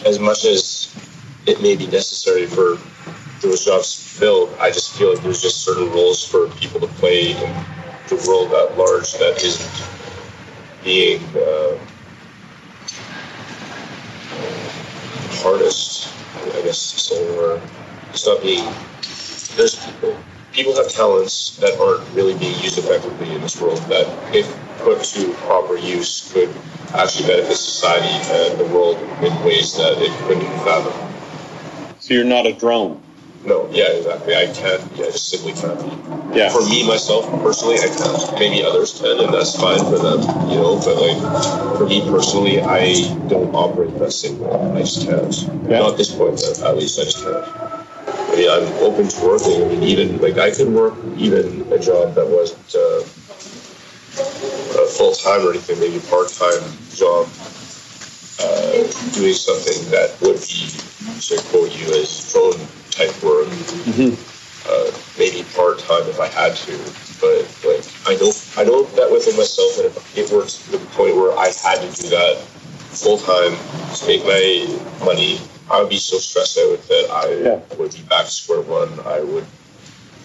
as 0.05 0.19
much 0.19 0.45
as 0.45 0.93
it 1.47 1.63
may 1.63 1.77
be 1.77 1.87
necessary 1.87 2.47
for 2.47 2.77
those 3.41 3.65
jobs 3.65 3.95
to 3.95 4.19
filled, 4.19 4.55
I 4.59 4.71
just 4.71 4.97
feel 4.97 5.15
like 5.15 5.23
there's 5.23 5.43
just 5.43 5.63
certain 5.63 5.91
roles 5.91 6.25
for 6.25 6.49
people 6.51 6.81
to 6.81 6.87
play 6.87 7.33
in 7.33 7.55
the 8.09 8.17
world 8.27 8.53
at 8.53 8.77
large 8.77 9.13
that 9.15 9.43
isn't 9.43 9.89
being 10.85 11.23
uh, 11.37 11.79
hardest, 15.43 16.09
I 16.55 16.63
guess 16.63 17.11
or 17.13 17.61
it's 18.11 18.27
not 18.27 18.43
being. 18.43 18.65
There's 19.57 19.85
people. 19.87 20.23
People 20.53 20.77
have 20.77 20.89
talents 20.89 21.57
that 21.57 21.79
aren't 21.81 22.09
really 22.15 22.37
being 22.39 22.59
used 22.61 22.79
effectively 22.79 23.35
in 23.35 23.41
this 23.41 23.61
world. 23.61 23.79
That, 23.89 24.07
if 24.35 24.47
put 24.79 25.03
to 25.03 25.33
proper 25.47 25.77
use, 25.77 26.31
could 26.33 26.51
actually 26.95 27.27
benefit 27.29 27.57
society 27.57 28.13
and 28.31 28.61
the 28.61 28.67
world 28.75 28.99
in 29.25 29.45
ways 29.45 29.75
that 29.77 29.95
it 29.99 30.11
couldn't 30.27 30.47
fathom. 30.65 30.93
So 32.01 32.15
you're 32.15 32.25
not 32.25 32.47
a 32.47 32.53
drone. 32.53 33.01
No, 33.45 33.69
yeah, 33.73 33.91
exactly. 33.91 34.37
I 34.37 34.47
can't. 34.47 34.83
Yeah, 34.95 35.07
I 35.07 35.11
just 35.11 35.29
simply 35.31 35.53
can't 35.55 35.81
be. 35.81 36.39
Yeah. 36.39 36.51
For 36.51 36.65
me, 36.69 36.87
myself, 36.87 37.27
personally, 37.43 37.77
I 37.77 37.89
can't. 37.89 38.39
Maybe 38.39 38.63
others 38.63 39.01
can, 39.01 39.19
and 39.19 39.35
that's 39.35 39.59
fine 39.59 39.81
for 39.81 39.99
them, 39.99 40.21
you 40.49 40.57
know. 40.57 40.79
But 40.79 41.01
like, 41.01 41.77
for 41.77 41.87
me 41.87 42.03
personally, 42.09 42.61
I 42.61 42.93
don't 43.27 43.53
operate 43.55 43.99
that 43.99 44.13
same 44.13 44.39
way. 44.39 44.51
I 44.51 44.81
just 44.81 45.09
can't. 45.09 45.69
Yeah. 45.69 45.81
Not 45.81 45.93
at 45.93 45.99
this 45.99 46.15
point, 46.15 46.41
at 46.43 46.77
least. 46.77 47.01
I 47.01 47.05
just 47.05 47.25
can't. 47.25 47.82
I 48.33 48.37
mean, 48.37 48.49
I'm 48.49 48.65
open 48.83 49.09
to 49.09 49.27
working. 49.27 49.63
I 49.63 49.69
mean, 49.69 49.83
even 49.83 50.19
like 50.23 50.39
I 50.39 50.51
could 50.51 50.69
work 50.69 50.95
even 51.17 51.71
a 51.71 51.79
job 51.79 52.15
that 52.15 52.27
wasn't 52.27 52.75
uh, 52.75 53.05
full 54.89 55.13
time 55.13 55.47
or 55.47 55.51
anything, 55.51 55.79
maybe 55.81 56.01
part 56.09 56.33
time 56.33 56.65
job, 56.97 57.29
uh, 58.41 58.73
doing 59.13 59.37
something 59.37 59.77
that 59.93 60.17
would 60.25 60.41
be, 60.49 60.73
to 61.21 61.37
quote 61.53 61.77
you, 61.77 61.93
as 61.93 62.33
drone 62.33 62.57
type 62.89 63.13
work. 63.23 63.49
Uh, 64.65 64.91
maybe 65.19 65.45
part 65.53 65.81
time 65.81 66.09
if 66.09 66.21
I 66.21 66.29
had 66.29 66.55
to, 66.55 66.73
but 67.21 67.45
like 67.69 67.85
I 68.07 68.15
know, 68.17 68.33
I 68.57 68.65
know 68.65 68.85
that 68.97 69.11
within 69.11 69.37
myself 69.37 69.77
that 69.77 69.87
if 69.93 70.17
it 70.17 70.33
works 70.33 70.65
to 70.65 70.73
the 70.73 70.79
point 70.97 71.17
where 71.17 71.37
I 71.37 71.53
had 71.53 71.83
to 71.83 72.03
do 72.03 72.09
that 72.09 72.41
full 72.93 73.19
time 73.19 73.57
to 73.97 74.07
make 74.07 74.25
my 74.25 75.05
money, 75.05 75.41
I 75.71 75.81
would 75.81 75.89
be 75.91 75.97
so 75.99 76.19
stressed 76.19 76.59
out 76.59 76.81
that 76.89 77.09
I 77.11 77.35
Yeah. 77.35 77.77
would 77.77 77.93
be 77.93 78.03
back 78.03 78.27
to 78.27 78.31
square 78.31 78.61
one. 78.61 79.01
I 79.07 79.21
would, 79.21 79.47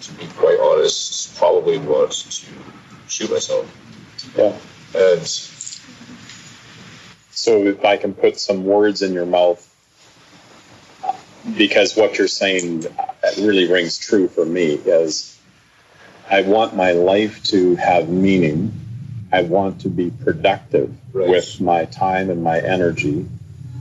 to 0.02 0.12
be 0.12 0.26
quite 0.36 0.58
honest, 0.60 1.36
probably 1.36 1.78
want 1.78 2.12
to 2.12 2.46
shoot 3.08 3.30
myself. 3.30 3.66
Yeah. 4.36 4.56
And 4.94 5.26
So 7.30 7.62
if 7.66 7.84
I 7.84 7.96
can 7.96 8.14
put 8.14 8.38
some 8.40 8.64
words 8.64 9.00
in 9.00 9.12
your 9.12 9.24
mouth, 9.24 9.64
because 11.56 11.96
what 11.96 12.18
you're 12.18 12.26
saying 12.26 12.84
really 13.38 13.70
rings 13.70 13.96
true 13.96 14.26
for 14.28 14.44
me 14.44 14.74
is 14.74 15.38
I 16.28 16.42
want 16.42 16.74
my 16.74 16.92
life 16.92 17.42
to 17.44 17.76
have 17.76 18.08
meaning. 18.08 18.72
I 19.32 19.42
want 19.42 19.80
to 19.82 19.88
be 19.88 20.10
productive 20.10 20.94
Right. 21.12 21.28
with 21.28 21.60
my 21.60 21.84
time 21.86 22.30
and 22.30 22.42
my 22.42 22.60
energy. 22.60 23.26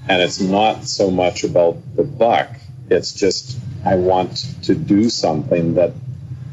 And 0.09 0.21
it's 0.21 0.39
not 0.39 0.85
so 0.85 1.11
much 1.11 1.43
about 1.43 1.77
the 1.95 2.03
buck. 2.03 2.49
It's 2.89 3.13
just 3.13 3.57
I 3.85 3.95
want 3.95 4.45
to 4.63 4.75
do 4.75 5.09
something 5.09 5.75
that 5.75 5.93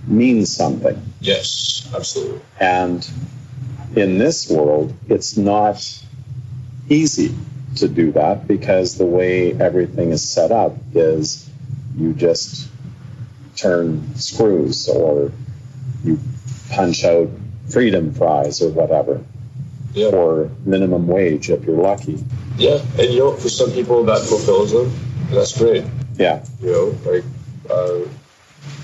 means 0.06 0.54
something. 0.54 1.00
yes, 1.20 1.88
absolutely. 1.94 2.40
And 2.60 3.08
in 3.96 4.18
this 4.18 4.50
world, 4.50 4.92
it's 5.08 5.36
not 5.36 5.78
easy 6.88 7.34
to 7.76 7.88
do 7.88 8.12
that 8.12 8.46
because 8.46 8.98
the 8.98 9.06
way 9.06 9.52
everything 9.52 10.10
is 10.12 10.28
set 10.28 10.52
up 10.52 10.76
is 10.94 11.48
you 11.96 12.12
just 12.12 12.68
turn 13.56 14.14
screws 14.16 14.88
or 14.88 15.32
you 16.04 16.18
punch 16.70 17.04
out 17.04 17.30
freedom 17.68 18.12
fries 18.12 18.62
or 18.62 18.70
whatever 18.70 19.20
Yeah. 19.94 20.10
for 20.10 20.50
minimum 20.64 21.06
wage 21.06 21.50
if 21.50 21.64
you're 21.64 21.80
lucky. 21.80 22.22
Yeah, 22.58 22.78
and 22.98 23.10
you 23.12 23.18
know, 23.18 23.32
for 23.32 23.48
some 23.48 23.70
people 23.72 24.04
that 24.04 24.20
fulfills 24.20 24.72
them, 24.72 24.92
that's 25.30 25.56
great. 25.58 25.84
Yeah, 26.16 26.40
You 26.62 26.70
know, 26.70 27.10
like 27.10 27.24
uh, 27.70 28.06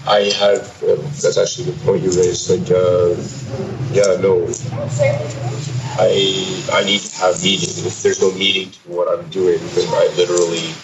I 0.07 0.21
had. 0.35 0.59
Uh, 0.83 0.97
that's 1.23 1.39
actually 1.39 1.71
the 1.71 1.79
point 1.85 2.03
you 2.03 2.11
raised. 2.11 2.51
Like, 2.51 2.69
uh, 2.71 3.15
yeah, 3.93 4.19
no, 4.21 4.49
I 5.99 6.11
I 6.73 6.85
need 6.85 7.01
to 7.03 7.17
have 7.19 7.43
meaning. 7.43 7.71
If 7.87 8.03
there's 8.03 8.21
no 8.21 8.33
meaning 8.33 8.71
to 8.71 8.79
what 8.89 9.07
I'm 9.13 9.29
doing, 9.31 9.59
then 9.75 9.89
I 9.95 10.09
literally 10.17 10.75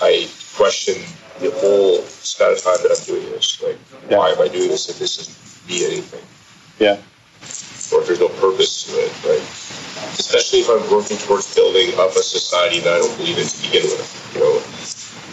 I 0.00 0.28
question 0.54 1.02
the 1.40 1.50
whole 1.58 2.02
span 2.02 2.52
of 2.52 2.62
time 2.62 2.78
that 2.82 2.94
I'm 2.98 3.04
doing 3.06 3.26
this. 3.30 3.60
Like, 3.62 3.78
Yeah. 4.10 4.18
why 4.18 4.30
am 4.30 4.40
I 4.40 4.48
doing 4.48 4.68
this 4.68 4.88
if 4.88 4.98
this 4.98 5.16
doesn't 5.16 5.37
mean 5.68 5.84
anything? 5.84 6.24
yeah, 6.78 6.94
or 7.92 8.00
if 8.02 8.06
there's 8.06 8.20
no 8.20 8.28
purpose 8.40 8.86
to 8.86 8.92
it, 8.96 9.12
right? 9.24 9.42
Especially 10.18 10.60
if 10.60 10.68
I'm 10.68 10.90
working 10.94 11.16
towards 11.18 11.54
building 11.54 11.90
up 11.98 12.10
a 12.10 12.22
society 12.22 12.80
that 12.80 12.92
I 12.92 12.98
don't 12.98 13.16
believe 13.16 13.38
in 13.38 13.46
to 13.46 13.62
begin 13.62 13.82
with, 13.82 14.32
you 14.34 14.40
know. 14.40 14.56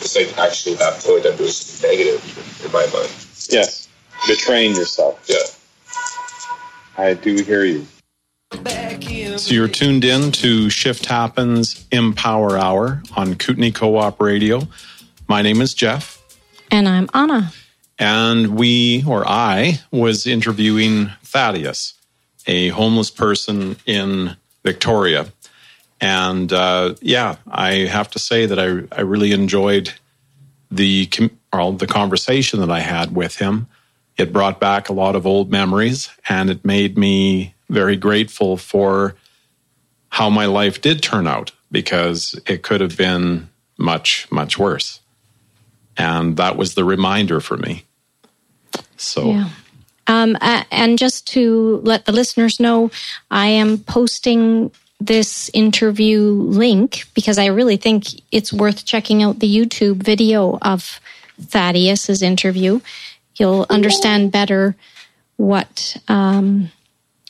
It's 0.01 0.15
like 0.15 0.37
actually 0.37 0.73
at 0.73 0.79
that 0.79 1.03
point 1.03 1.25
I'm 1.25 1.35
doing 1.37 1.49
something 1.49 1.89
negative 1.89 2.61
in 2.65 2.71
my 2.71 2.85
mind. 2.93 3.09
yes. 3.49 3.87
Betraying 4.27 4.75
yourself. 4.75 5.23
Yeah. 5.27 7.03
I 7.03 7.13
do 7.13 7.35
hear 7.43 7.63
you. 7.65 7.85
So 9.37 9.53
you're 9.53 9.67
tuned 9.67 10.05
in 10.05 10.31
to 10.33 10.69
Shift 10.69 11.05
Happens 11.07 11.85
Empower 11.91 12.57
Hour 12.57 13.03
on 13.17 13.35
Kootenay 13.35 13.71
Co-op 13.71 14.21
Radio. 14.21 14.61
My 15.27 15.41
name 15.41 15.61
is 15.61 15.73
Jeff, 15.73 16.21
And 16.71 16.87
I'm 16.87 17.09
Anna. 17.13 17.51
And 17.97 18.55
we 18.55 19.03
or 19.07 19.27
I 19.27 19.81
was 19.91 20.27
interviewing 20.27 21.11
Thaddeus, 21.23 21.93
a 22.47 22.69
homeless 22.69 23.11
person 23.11 23.77
in 23.85 24.35
Victoria. 24.63 25.27
And 26.01 26.51
uh, 26.51 26.95
yeah, 27.01 27.37
I 27.47 27.85
have 27.85 28.09
to 28.11 28.19
say 28.19 28.45
that 28.45 28.59
I, 28.59 28.95
I 28.95 29.01
really 29.01 29.31
enjoyed 29.31 29.93
the 30.71 31.09
or 31.53 31.73
the 31.73 31.87
conversation 31.87 32.59
that 32.59 32.71
I 32.71 32.79
had 32.79 33.15
with 33.15 33.37
him, 33.37 33.67
it 34.17 34.33
brought 34.33 34.59
back 34.59 34.89
a 34.89 34.93
lot 34.93 35.15
of 35.15 35.25
old 35.25 35.51
memories, 35.51 36.09
and 36.29 36.49
it 36.49 36.65
made 36.65 36.97
me 36.97 37.53
very 37.69 37.95
grateful 37.95 38.57
for 38.57 39.15
how 40.09 40.29
my 40.29 40.45
life 40.45 40.81
did 40.81 41.01
turn 41.01 41.27
out 41.27 41.51
because 41.71 42.39
it 42.45 42.61
could 42.61 42.81
have 42.81 42.97
been 42.97 43.49
much 43.77 44.29
much 44.31 44.57
worse, 44.57 44.99
and 45.97 46.37
that 46.37 46.57
was 46.57 46.75
the 46.75 46.83
reminder 46.83 47.39
for 47.39 47.57
me. 47.57 47.83
So. 48.97 49.31
Yeah. 49.31 49.49
Um, 50.07 50.37
and 50.41 50.99
just 50.99 51.27
to 51.29 51.81
let 51.83 52.05
the 52.05 52.11
listeners 52.11 52.59
know, 52.59 52.91
I 53.31 53.47
am 53.47 53.79
posting 53.79 54.71
this 54.99 55.49
interview 55.53 56.21
link 56.21 57.05
because 57.13 57.37
I 57.37 57.47
really 57.47 57.77
think 57.77 58.05
it's 58.31 58.53
worth 58.53 58.85
checking 58.85 59.23
out 59.23 59.39
the 59.39 59.53
YouTube 59.53 60.03
video 60.03 60.57
of 60.61 60.99
Thaddeus's 61.41 62.21
interview. 62.21 62.79
You'll 63.35 63.65
understand 63.69 64.31
better 64.31 64.75
what 65.37 65.97
um, 66.07 66.71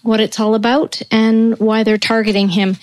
what 0.03 0.19
it's 0.19 0.39
all 0.39 0.53
about 0.53 1.01
and 1.09 1.57
why 1.57 1.83
they're 1.83 1.97
targeting 1.97 2.49
him. 2.49 2.77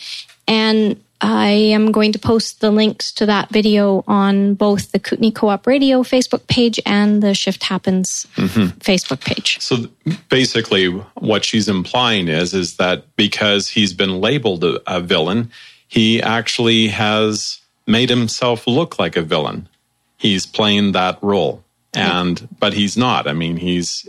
And 0.49 1.01
I 1.23 1.51
am 1.51 1.93
going 1.93 2.13
to 2.13 2.19
post 2.19 2.61
the 2.61 2.73
links 2.73 3.13
to 3.13 3.27
that 3.27 3.49
video 3.51 4.03
on 4.09 4.55
both 4.55 4.91
the 4.91 4.99
Kootenay 4.99 5.31
Co-op 5.31 5.69
Radio 5.69 6.03
Facebook 6.03 6.49
page 6.49 6.81
and 6.85 7.23
the 7.23 7.33
Shift 7.33 7.63
Happens 7.63 8.27
mm-hmm. 8.35 8.77
Facebook 8.81 9.25
page. 9.25 9.61
So 9.61 9.87
basically, 10.29 10.89
what 10.89 11.45
she's 11.45 11.69
implying 11.69 12.27
is 12.27 12.55
is 12.55 12.77
that 12.79 13.05
because 13.15 13.69
he's 13.69 13.93
been 13.93 14.21
labeled 14.21 14.65
a, 14.65 14.83
a 14.93 15.01
villain, 15.01 15.53
he 15.87 16.21
actually 16.21 16.89
has 16.89 17.61
made 17.87 18.11
himself 18.11 18.67
look 18.67 18.99
like 18.99 19.17
a 19.17 19.23
villain. 19.23 19.69
He's 20.17 20.45
playing 20.45 20.91
that 20.93 21.23
role, 21.23 21.63
and 21.95 22.49
but 22.59 22.73
he's 22.73 22.97
not. 22.97 23.29
I 23.29 23.33
mean, 23.33 23.59
he's 23.59 24.09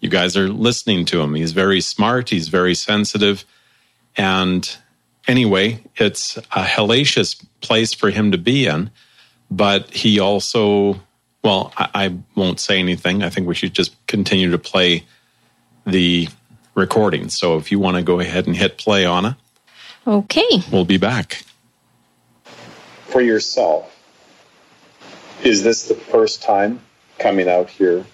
you 0.00 0.08
guys 0.08 0.34
are 0.34 0.48
listening 0.48 1.04
to 1.06 1.20
him. 1.20 1.34
He's 1.34 1.52
very 1.52 1.82
smart. 1.82 2.30
He's 2.30 2.48
very 2.48 2.74
sensitive, 2.74 3.44
and 4.16 4.76
anyway, 5.26 5.82
it's 5.96 6.36
a 6.36 6.64
hellacious 6.64 7.44
place 7.60 7.94
for 7.94 8.10
him 8.10 8.32
to 8.32 8.38
be 8.38 8.66
in. 8.66 8.90
But 9.50 9.90
he 9.90 10.18
also, 10.18 11.00
well, 11.42 11.72
I, 11.76 11.88
I 11.94 12.16
won't 12.34 12.60
say 12.60 12.78
anything. 12.78 13.22
I 13.22 13.30
think 13.30 13.46
we 13.46 13.54
should 13.54 13.74
just 13.74 13.94
continue 14.06 14.50
to 14.50 14.58
play 14.58 15.04
the 15.86 16.28
recording. 16.74 17.28
So 17.28 17.56
if 17.56 17.70
you 17.70 17.78
want 17.78 17.96
to 17.96 18.02
go 18.02 18.20
ahead 18.20 18.46
and 18.46 18.56
hit 18.56 18.78
play, 18.78 19.06
Anna. 19.06 19.36
Okay. 20.06 20.62
We'll 20.70 20.84
be 20.84 20.96
back. 20.96 21.44
For 23.06 23.20
yourself, 23.20 23.90
is 25.42 25.62
this 25.62 25.88
the 25.88 25.94
first 25.94 26.42
time 26.42 26.80
coming 27.18 27.48
out 27.48 27.70
here 27.70 28.04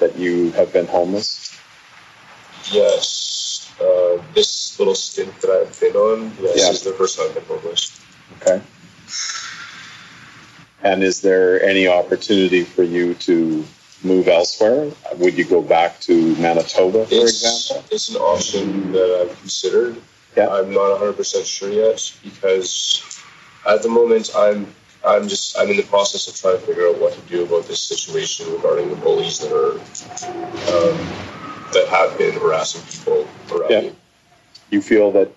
that 0.00 0.16
you 0.16 0.50
have 0.52 0.72
been 0.72 0.86
homeless? 0.86 1.56
Yes 2.70 3.18
uh, 3.80 4.22
this 4.34 4.67
little 4.78 4.94
stint 4.94 5.40
that 5.40 5.50
I've 5.50 5.80
been 5.80 5.96
on, 5.96 6.32
yes, 6.40 6.58
yeah. 6.58 6.70
is 6.70 6.82
the 6.82 6.92
first 6.92 7.18
time 7.18 7.28
I've 7.28 7.34
been 7.34 7.44
homeless. 7.44 8.00
Okay. 8.40 8.62
And 10.82 11.02
is 11.02 11.20
there 11.20 11.62
any 11.62 11.88
opportunity 11.88 12.64
for 12.64 12.82
you 12.82 13.14
to 13.14 13.64
move 14.04 14.28
elsewhere? 14.28 14.90
Would 15.16 15.36
you 15.36 15.44
go 15.44 15.60
back 15.60 16.00
to 16.00 16.36
Manitoba, 16.36 17.06
for 17.06 17.14
it's, 17.14 17.44
example? 17.44 17.88
It's 17.90 18.08
an 18.10 18.16
option 18.16 18.92
that 18.92 19.20
I've 19.22 19.38
considered. 19.40 20.00
Yeah. 20.36 20.48
I'm 20.48 20.72
not 20.72 21.00
100% 21.00 21.44
sure 21.44 21.70
yet 21.70 22.14
because 22.22 23.02
at 23.66 23.82
the 23.82 23.88
moment 23.88 24.30
I'm 24.36 24.72
I'm 25.06 25.28
just 25.28 25.58
I'm 25.58 25.68
in 25.70 25.76
the 25.76 25.84
process 25.84 26.28
of 26.28 26.34
trying 26.36 26.60
to 26.60 26.66
figure 26.66 26.88
out 26.88 26.98
what 27.00 27.12
to 27.14 27.20
do 27.22 27.44
about 27.44 27.66
this 27.66 27.80
situation 27.80 28.52
regarding 28.52 28.90
the 28.90 28.96
bullies 28.96 29.38
that 29.38 29.52
are 29.52 29.72
um, 29.72 30.98
that 31.72 31.86
have 31.88 32.16
been 32.18 32.34
harassing 32.34 32.82
people 32.82 33.28
around 33.50 33.70
yeah. 33.70 33.80
you. 33.80 33.96
You 34.70 34.82
feel 34.82 35.12
that 35.12 35.30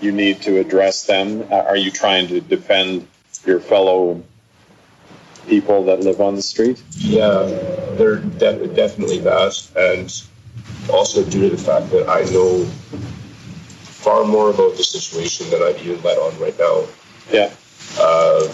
you 0.00 0.12
need 0.12 0.42
to 0.42 0.58
address 0.58 1.06
them? 1.06 1.46
Are 1.52 1.76
you 1.76 1.90
trying 1.90 2.28
to 2.28 2.40
defend 2.40 3.06
your 3.46 3.60
fellow 3.60 4.22
people 5.46 5.84
that 5.84 6.00
live 6.00 6.20
on 6.20 6.36
the 6.36 6.42
street? 6.42 6.82
Yeah, 6.90 7.44
they're 7.96 8.16
de- 8.16 8.68
definitely 8.68 9.18
that. 9.20 9.70
And 9.76 10.22
also 10.90 11.24
due 11.24 11.48
to 11.48 11.56
the 11.56 11.62
fact 11.62 11.90
that 11.90 12.08
I 12.08 12.22
know 12.30 12.64
far 14.04 14.24
more 14.24 14.50
about 14.50 14.76
the 14.76 14.84
situation 14.84 15.48
than 15.50 15.62
I've 15.62 15.80
even 15.84 16.02
let 16.02 16.18
on 16.18 16.38
right 16.38 16.58
now. 16.58 16.84
Yeah. 17.30 17.50
Uh, 17.98 18.46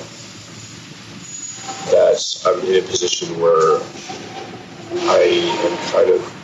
that 1.91 2.43
I'm 2.47 2.61
in 2.67 2.85
a 2.85 2.87
position 2.87 3.41
where 3.41 3.81
I 5.11 5.19
am 5.65 5.93
kind 5.93 6.11
of 6.11 6.37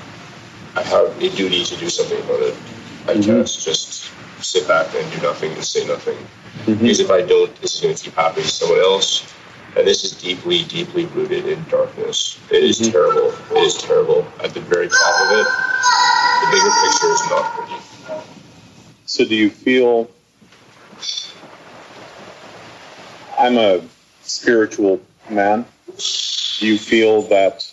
I 0.77 0.83
have 0.83 1.22
a 1.22 1.37
duty 1.37 1.64
to 1.64 1.77
do 1.77 1.88
something 1.88 2.18
about 2.22 2.40
it. 2.42 2.57
I 3.06 3.14
mm-hmm. 3.14 3.22
can't 3.22 3.46
just 3.46 4.10
sit 4.42 4.66
back 4.66 4.94
and 4.94 5.12
do 5.12 5.22
nothing 5.22 5.52
and 5.52 5.64
say 5.64 5.86
nothing. 5.86 6.16
Mm-hmm. 6.16 6.82
Because 6.82 7.00
if 7.00 7.10
I 7.10 7.22
don't, 7.22 7.54
this 7.60 7.76
is 7.76 7.80
going 7.80 7.94
to 7.94 8.02
keep 8.02 8.14
happening 8.14 8.44
to 8.44 8.50
someone 8.50 8.80
else. 8.80 9.32
And 9.76 9.86
this 9.86 10.04
is 10.04 10.12
deeply, 10.20 10.64
deeply 10.64 11.04
rooted 11.06 11.46
in 11.46 11.62
darkness. 11.64 12.40
It 12.50 12.64
is 12.64 12.80
mm-hmm. 12.80 12.92
terrible. 12.92 13.56
It 13.56 13.62
is 13.62 13.74
terrible. 13.74 14.26
At 14.42 14.54
the 14.54 14.60
very 14.60 14.88
top 14.88 15.20
of 15.22 15.38
it, 15.38 15.46
the 16.40 16.48
bigger 16.50 16.70
picture 16.82 17.12
is 17.12 17.30
not 17.30 17.44
pretty. 17.52 18.22
So, 19.06 19.24
do 19.24 19.34
you 19.34 19.50
feel? 19.50 20.10
I'm 23.38 23.56
a 23.58 23.82
spiritual 24.22 25.00
man. 25.30 25.64
Do 26.58 26.66
you 26.66 26.78
feel 26.78 27.22
that 27.22 27.70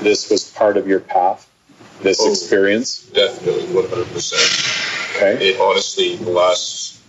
this 0.00 0.30
was 0.30 0.50
part 0.50 0.76
of 0.76 0.86
your 0.86 1.00
path, 1.00 1.48
this 2.02 2.20
oh, 2.20 2.30
experience? 2.30 3.02
Definitely, 3.10 3.64
100%. 3.64 5.16
Okay. 5.16 5.50
It 5.50 5.60
honestly, 5.60 6.16
the 6.16 6.30
last 6.30 7.00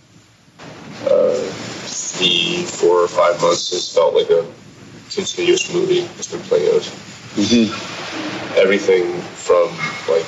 uh, 1.02 1.34
three, 1.34 2.64
four, 2.64 3.02
or 3.02 3.08
five 3.08 3.40
months 3.40 3.70
has 3.70 3.92
felt 3.92 4.14
like 4.14 4.30
a 4.30 4.46
continuous 5.12 5.72
movie 5.72 6.00
that's 6.00 6.30
been 6.30 6.40
playing 6.42 6.68
out. 6.74 6.82
Mm-hmm. 7.36 8.58
Everything 8.58 9.20
from 9.20 9.68
like 10.08 10.26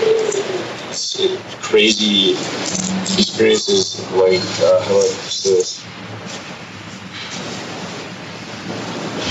uh, 0.00 1.62
crazy 1.62 2.32
experiences, 3.18 4.00
like 4.12 4.40
uh, 4.60 4.80
how 4.82 4.88
do 4.88 4.98
I 4.98 5.08
put 5.08 5.44
this? 5.44 5.84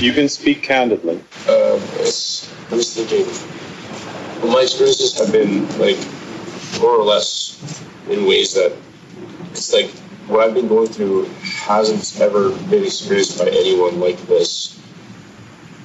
You 0.02 0.14
can 0.14 0.30
speak 0.30 0.64
candidly. 0.64 1.18
Um, 1.18 1.82
yes, 2.00 2.39
I 2.72 2.76
was 2.76 2.94
thinking. 2.94 3.26
My 4.52 4.62
experiences 4.62 5.18
have 5.18 5.32
been 5.32 5.68
like 5.80 5.98
more 6.80 6.96
or 6.96 7.04
less 7.04 7.84
in 8.10 8.26
ways 8.26 8.54
that 8.54 8.74
it's 9.52 9.74
like 9.74 9.90
what 10.28 10.48
I've 10.48 10.54
been 10.54 10.68
going 10.68 10.88
through 10.88 11.26
hasn't 11.44 12.22
ever 12.22 12.50
been 12.70 12.84
experienced 12.84 13.40
by 13.40 13.50
anyone 13.50 14.00
like 14.00 14.18
this. 14.28 14.80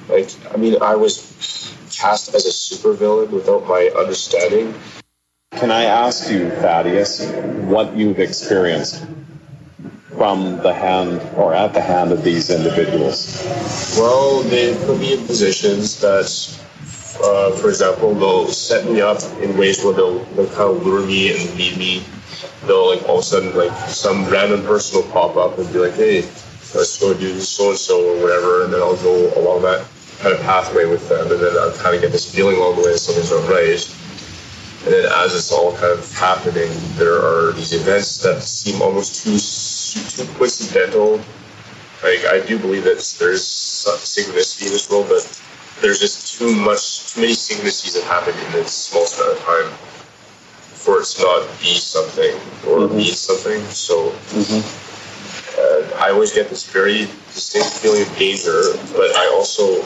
Like, 0.07 0.29
I 0.53 0.57
mean, 0.57 0.81
I 0.81 0.95
was 0.95 1.75
cast 1.91 2.33
as 2.35 2.45
a 2.45 2.49
supervillain 2.49 3.31
without 3.31 3.67
my 3.67 3.91
understanding. 3.97 4.73
Can 5.51 5.71
I 5.71 5.85
ask 5.85 6.29
you, 6.29 6.49
Thaddeus, 6.49 7.25
what 7.65 7.95
you've 7.95 8.19
experienced? 8.19 9.05
from 10.15 10.57
the 10.63 10.73
hand 10.73 11.21
or 11.35 11.53
at 11.53 11.73
the 11.73 11.81
hand 11.81 12.11
of 12.11 12.23
these 12.23 12.49
individuals? 12.49 13.43
Well, 13.97 14.43
they 14.43 14.73
put 14.85 14.99
me 14.99 15.13
in 15.13 15.25
positions 15.27 15.99
that, 15.99 16.27
uh, 17.21 17.51
for 17.51 17.69
example, 17.69 18.13
they'll 18.13 18.47
set 18.47 18.85
me 18.85 19.01
up 19.01 19.21
in 19.41 19.57
ways 19.57 19.83
where 19.83 19.93
they'll, 19.93 20.23
they'll 20.35 20.47
kind 20.47 20.75
of 20.75 20.85
lure 20.85 21.05
me 21.05 21.31
and 21.31 21.55
lead 21.57 21.77
me. 21.77 22.03
They'll 22.65 22.89
like 22.95 23.07
all 23.07 23.19
of 23.19 23.21
a 23.21 23.23
sudden 23.23 23.55
like 23.55 23.71
some 23.89 24.25
random 24.27 24.63
person 24.63 25.01
will 25.01 25.11
pop 25.11 25.35
up 25.37 25.57
and 25.57 25.71
be 25.71 25.79
like, 25.79 25.93
"Hey, 25.93 26.21
let's 26.73 26.99
go 26.99 27.13
do 27.13 27.39
so 27.39 27.69
and 27.69 27.77
so 27.77 28.03
or 28.03 28.21
whatever," 28.21 28.63
and 28.63 28.73
then 28.73 28.81
I'll 28.81 28.97
go 28.97 29.33
along 29.39 29.61
that 29.63 29.85
kind 30.19 30.33
of 30.33 30.41
pathway 30.41 30.85
with 30.85 31.07
them, 31.09 31.31
and 31.31 31.39
then 31.39 31.55
I'll 31.57 31.75
kind 31.77 31.95
of 31.95 32.01
get 32.01 32.11
this 32.11 32.33
feeling 32.33 32.57
along 32.57 32.75
the 32.75 32.81
way 32.81 32.91
that 32.93 32.99
something's 32.99 33.31
not 33.31 33.47
right. 33.49 33.79
And 34.85 34.93
then 34.93 35.05
as 35.23 35.35
it's 35.35 35.51
all 35.51 35.71
kind 35.77 35.93
of 35.97 36.13
happening, 36.13 36.69
there 36.95 37.17
are 37.17 37.51
these 37.53 37.73
events 37.73 38.17
that 38.23 38.41
seem 38.41 38.81
almost 38.81 39.23
too 39.23 39.37
too 39.37 40.31
coincidental. 40.37 41.17
Like 42.03 42.25
I 42.29 42.43
do 42.45 42.59
believe 42.59 42.83
that 42.83 42.97
there's 43.19 43.43
synchronicity 43.43 44.67
in 44.67 44.73
this 44.73 44.89
world, 44.89 45.07
but 45.09 45.23
there's 45.81 45.99
just 45.99 46.24
too 46.37 46.53
much, 46.55 47.13
too 47.13 47.21
many 47.21 47.33
synchronicities 47.33 47.93
that 47.95 48.03
happen 48.03 48.33
in 48.45 48.51
this 48.51 48.73
small 48.73 49.05
span 49.05 49.31
of 49.31 49.39
time 49.39 49.71
for 50.73 51.01
it 51.01 51.05
to 51.05 51.23
not 51.23 51.47
be 51.59 51.75
something 51.75 52.35
or 52.67 52.85
mm-hmm. 52.85 52.97
mean 52.97 53.13
something. 53.13 53.61
So 53.71 54.11
mm-hmm. 54.35 54.85
I 55.99 56.11
always 56.11 56.33
get 56.33 56.49
this 56.49 56.69
very 56.69 57.07
distinct 57.33 57.69
feeling 57.79 58.03
of 58.03 58.17
danger, 58.17 58.61
but 58.93 59.15
I 59.15 59.31
also 59.33 59.81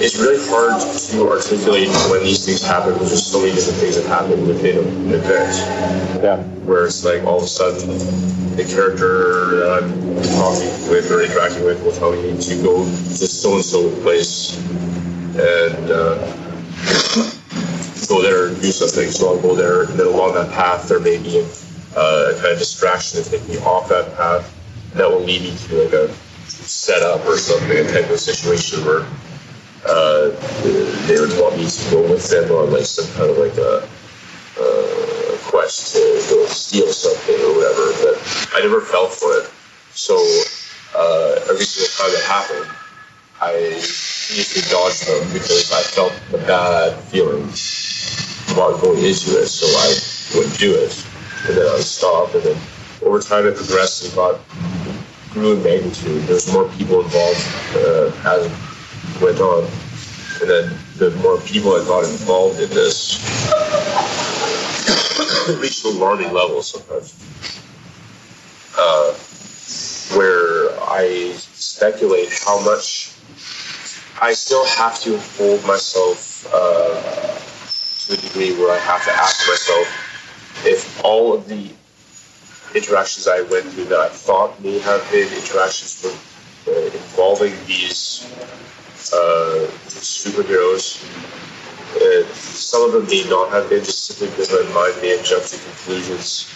it's 0.00 0.16
really 0.18 0.38
hard 0.48 0.80
to 0.80 1.28
articulate 1.28 1.88
when 2.10 2.22
these 2.22 2.44
things 2.44 2.62
happen 2.62 2.92
because 2.92 3.10
there's 3.10 3.26
so 3.26 3.40
many 3.40 3.52
different 3.52 3.78
things 3.78 3.96
that 3.96 4.06
happen 4.06 4.46
within 4.46 4.78
an 4.78 5.12
event. 5.12 5.56
Yeah. 6.22 6.42
Where 6.64 6.86
it's 6.86 7.04
like 7.04 7.24
all 7.24 7.38
of 7.38 7.44
a 7.44 7.46
sudden 7.46 7.98
the 8.54 8.64
character 8.64 9.58
that 9.58 9.82
I'm 9.82 9.90
talking 10.38 10.70
with 10.90 11.10
or 11.10 11.22
interacting 11.22 11.64
with 11.64 11.82
will 11.82 11.92
tell 11.92 12.12
me 12.12 12.36
to 12.38 12.62
go 12.62 12.84
to 12.84 13.26
so 13.26 13.54
and 13.54 13.64
so 13.64 13.90
place 14.02 14.56
and 15.38 15.90
uh, 15.90 16.14
go 18.08 18.22
there 18.22 18.48
and 18.48 18.60
do 18.60 18.70
something. 18.70 19.10
So 19.10 19.34
I'll 19.34 19.42
go 19.42 19.54
there, 19.54 19.82
and 19.82 19.98
then 19.98 20.06
along 20.06 20.34
that 20.34 20.50
path 20.52 20.88
there 20.88 21.00
may 21.00 21.18
be 21.18 21.40
uh, 21.96 22.34
a 22.34 22.34
kind 22.34 22.52
of 22.52 22.58
distraction 22.58 23.22
to 23.22 23.30
take 23.30 23.48
me 23.48 23.58
off 23.58 23.88
that 23.88 24.14
path 24.16 24.54
that 24.94 25.08
will 25.10 25.20
lead 25.20 25.42
me 25.42 25.56
to 25.56 25.82
like 25.82 25.92
a 25.92 26.08
setup 26.46 27.24
or 27.26 27.36
something, 27.36 27.78
a 27.78 27.84
type 27.84 28.10
of 28.10 28.18
situation 28.18 28.84
where 28.84 29.06
uh, 29.86 30.30
they 31.06 31.20
would 31.20 31.32
want 31.38 31.56
me 31.56 31.68
to 31.68 31.90
go 31.90 32.02
with 32.02 32.28
them 32.30 32.50
on 32.50 32.72
like 32.72 32.84
some 32.84 33.06
kind 33.14 33.30
of 33.30 33.38
like 33.38 33.56
a, 33.56 33.86
a 34.60 35.38
quest 35.46 35.94
to 35.94 36.00
go 36.34 36.46
steal 36.46 36.88
something 36.88 37.38
or 37.44 37.54
whatever. 37.54 37.86
But 38.02 38.16
I 38.54 38.60
never 38.60 38.80
fell 38.80 39.06
for 39.06 39.30
it. 39.38 39.50
So 39.92 40.16
uh, 40.96 41.40
every 41.50 41.64
single 41.64 41.92
time 41.94 42.12
it 42.16 42.24
happened, 42.24 42.70
I 43.40 43.54
used 44.34 44.56
to 44.56 44.70
dodge 44.70 45.00
them 45.06 45.32
because 45.32 45.70
I 45.72 45.82
felt 45.82 46.12
the 46.30 46.38
bad 46.38 46.98
feeling 47.04 47.44
about 48.52 48.80
going 48.80 48.98
into 48.98 49.38
it. 49.38 49.46
So 49.46 49.66
I 49.66 50.36
wouldn't 50.36 50.58
do 50.58 50.74
it, 50.74 50.92
and 51.46 51.56
then 51.56 51.66
I 51.66 51.74
would 51.74 51.82
stop, 51.82 52.34
and 52.34 52.42
then 52.42 52.58
over 53.02 53.20
time 53.20 53.46
it 53.46 53.56
progressed 53.56 54.04
and 54.04 54.14
got 54.14 54.40
grew 55.30 55.56
in 55.56 55.62
magnitude. 55.62 56.22
There's 56.24 56.52
more 56.52 56.68
people 56.70 57.00
involved 57.00 57.46
uh, 57.76 58.12
as 58.26 58.50
went 59.20 59.40
on. 59.40 59.64
And 60.40 60.48
then 60.48 60.78
the 60.96 61.10
more 61.22 61.38
people 61.40 61.72
that 61.74 61.86
got 61.86 62.04
involved 62.04 62.60
in 62.60 62.70
this 62.70 63.18
reached 65.60 65.84
alarming 65.84 66.32
levels 66.32 66.70
sometimes. 66.70 67.14
Uh, 68.78 69.12
where 70.16 70.70
I 70.82 71.32
speculate 71.34 72.32
how 72.32 72.60
much 72.64 73.12
I 74.20 74.32
still 74.32 74.64
have 74.66 75.00
to 75.02 75.18
hold 75.36 75.64
myself 75.66 76.46
uh, 76.52 78.06
to 78.06 78.14
a 78.14 78.16
degree 78.16 78.58
where 78.58 78.72
I 78.72 78.78
have 78.78 79.04
to 79.04 79.12
ask 79.12 79.46
myself 79.48 80.64
if 80.64 81.04
all 81.04 81.34
of 81.34 81.48
the 81.48 81.70
interactions 82.74 83.28
I 83.28 83.42
went 83.42 83.66
through 83.66 83.86
that 83.86 84.00
I 84.00 84.08
thought 84.08 84.60
may 84.62 84.78
have 84.78 85.08
been 85.10 85.32
interactions 85.32 86.04
uh, 86.66 86.70
involving 86.70 87.52
these 87.66 88.26
uh, 89.12 89.66
superheroes. 89.88 91.02
Uh, 91.96 92.26
some 92.34 92.82
of 92.84 92.92
them 92.92 93.06
may 93.06 93.24
not 93.30 93.50
have 93.50 93.68
been 93.70 93.82
just 93.82 94.04
simply 94.04 94.28
because 94.28 94.50
my 94.52 94.62
mind 94.74 94.94
may 95.00 95.16
have 95.16 95.24
jumped 95.24 95.48
to 95.48 95.58
conclusions 95.58 96.52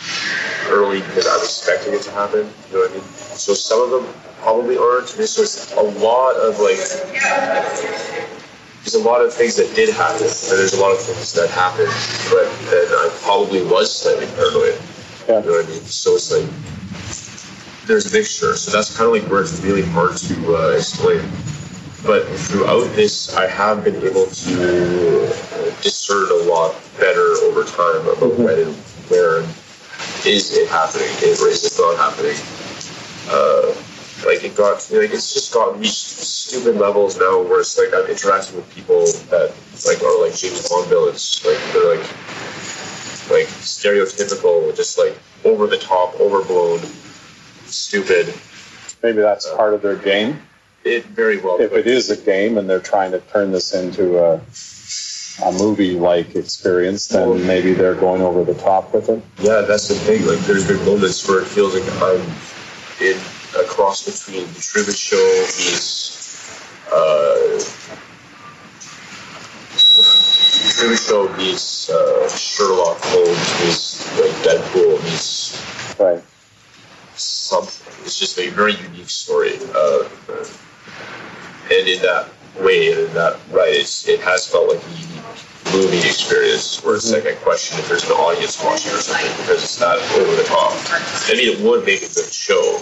early 0.69 1.01
because 1.01 1.27
I 1.27 1.35
was 1.37 1.45
expecting 1.45 1.95
it 1.95 2.03
to 2.03 2.11
happen. 2.12 2.49
You 2.69 2.75
know 2.75 2.81
what 2.81 2.91
I 2.91 2.95
mean? 2.95 3.05
So 3.35 3.55
some 3.55 3.81
of 3.83 3.91
them 3.91 4.15
probably 4.43 4.77
aren't. 4.77 5.09
There's 5.09 5.37
just 5.37 5.73
a 5.75 5.83
lot 5.83 6.37
of 6.37 6.61
like 6.61 6.77
there's 8.83 8.95
a 8.95 9.03
lot 9.03 9.25
of 9.25 9.33
things 9.33 9.57
that 9.57 9.75
did 9.75 9.95
happen, 9.95 10.27
and 10.27 10.59
there's 10.59 10.75
a 10.75 10.81
lot 10.81 10.93
of 10.93 10.99
things 10.99 11.33
that 11.35 11.49
happened, 11.51 11.93
but 12.31 12.51
then 12.69 12.87
I 12.91 13.09
probably 13.23 13.62
was 13.62 13.95
slightly 13.95 14.27
paranoid. 14.35 14.75
Yeah. 15.29 15.38
You 15.38 15.47
know 15.47 15.53
what 15.57 15.67
I 15.67 15.69
mean? 15.71 15.81
So 15.87 16.15
it's 16.17 16.31
like 16.33 16.49
there's 17.87 18.12
a 18.12 18.17
mixture. 18.17 18.57
So 18.57 18.71
that's 18.71 18.97
kind 18.97 19.07
of 19.07 19.23
like 19.23 19.31
where 19.31 19.43
it's 19.43 19.61
really 19.61 19.83
hard 19.83 20.17
to 20.17 20.57
uh, 20.57 20.77
explain. 20.77 21.23
But 22.05 22.27
throughout 22.27 22.85
this, 22.97 23.35
I 23.37 23.47
have 23.47 23.85
been 23.85 23.97
able 23.97 24.27
to 24.27 25.33
discern 25.83 26.29
a 26.31 26.51
lot 26.51 26.75
better 26.99 27.27
over 27.45 27.62
time 27.65 28.07
about 28.09 28.38
when 28.38 28.59
and 28.59 28.75
where 29.09 29.43
is 30.27 30.57
it 30.57 30.69
happening 30.69 31.09
and 31.23 31.38
where 31.38 31.51
is 31.51 31.65
it 31.65 31.81
not 31.81 31.97
happening. 31.97 32.37
Uh, 33.31 33.75
like 34.27 34.43
it 34.43 34.57
got, 34.57 34.88
like 34.91 35.11
it's 35.11 35.33
just 35.33 35.55
got 35.55 35.79
reached 35.79 35.95
stupid 35.95 36.77
levels 36.77 37.19
now 37.19 37.41
where 37.41 37.61
it's 37.61 37.79
like 37.79 37.95
I'm 37.95 38.11
interacting 38.11 38.57
with 38.57 38.69
people 38.75 39.05
that 39.31 39.55
like 39.87 40.03
are 40.03 40.21
like 40.21 40.35
James 40.35 40.69
Bond 40.69 40.88
villains. 40.88 41.45
Like 41.45 41.59
they're 41.73 41.97
like 41.97 42.07
like 43.31 43.47
stereotypical, 43.62 44.75
just 44.77 44.99
like 44.99 45.17
over 45.45 45.67
the 45.67 45.79
top, 45.79 46.19
overblown, 46.21 46.81
stupid. 47.65 48.35
Maybe 49.03 49.21
that's 49.21 49.49
part 49.55 49.75
of 49.75 49.83
their 49.83 49.97
game. 49.97 50.41
It 50.85 51.05
very 51.07 51.38
well. 51.38 51.61
If 51.61 51.71
could. 51.71 51.81
it 51.81 51.87
is 51.87 52.11
a 52.11 52.16
game 52.16 52.59
and 52.59 52.68
they're 52.68 52.81
trying 52.81 53.12
to 53.12 53.21
turn 53.21 53.53
this 53.53 53.73
into 53.73 54.18
a, 54.18 54.40
a 55.45 55.53
movie 55.53 55.95
like 55.95 56.35
experience, 56.35 57.09
then 57.09 57.47
maybe 57.47 57.73
they're 57.73 57.95
going 57.95 58.21
over 58.23 58.42
the 58.45 58.55
top 58.55 58.92
with 58.92 59.09
it. 59.09 59.23
Yeah, 59.38 59.61
that's 59.62 59.88
the 59.88 59.95
thing. 59.95 60.27
Like, 60.27 60.40
there's 60.40 60.66
been 60.66 60.85
moments 60.85 61.27
where 61.29 61.40
it 61.40 61.47
feels 61.47 61.75
like 61.75 61.85
I'm 62.03 62.21
in 63.01 63.16
a 63.59 63.64
cross 63.68 64.05
between 64.05 64.47
the 64.53 64.61
Truman 64.61 64.95
Show 64.95 65.16
meets 65.59 66.12
uh, 66.92 67.61
Truman 70.75 70.97
Show 70.99 71.37
meets 71.37 71.90
uh, 71.90 72.29
Sherlock 72.29 72.99
Holmes 73.03 73.64
meets 73.64 74.21
like 74.21 74.31
Deadpool 74.42 75.03
meets 75.05 75.53
Right. 76.01 76.23
something. 77.14 77.92
It's 78.05 78.18
just 78.18 78.38
a 78.38 78.49
very 78.51 78.75
unique 78.75 79.09
story. 79.11 79.59
Uh, 79.75 80.09
and 81.71 81.88
in 81.88 82.03
that 82.03 82.29
way, 82.61 82.90
and 82.92 83.01
in 83.09 83.14
that 83.14 83.38
right, 83.51 83.77
it 84.09 84.21
has 84.21 84.47
felt 84.47 84.68
like 84.75 84.85
a 84.85 84.90
unique 84.90 85.09
movie 85.73 85.99
experience 85.99 86.83
where 86.85 86.97
it's 86.97 87.11
like 87.12 87.27
I 87.27 87.35
question 87.35 87.79
if 87.79 87.88
there's 87.88 88.05
an 88.05 88.12
audience 88.12 88.62
watching 88.62 88.92
or 88.92 88.99
something 88.99 89.31
because 89.38 89.62
it's 89.64 89.81
not 89.81 89.99
over 90.18 90.37
the 90.37 90.45
top. 90.45 90.73
I 91.31 91.35
mean, 91.35 91.49
it 91.57 91.61
would 91.64 91.85
make 91.87 92.03
a 92.03 92.12
good 92.12 92.33
show. 92.33 92.79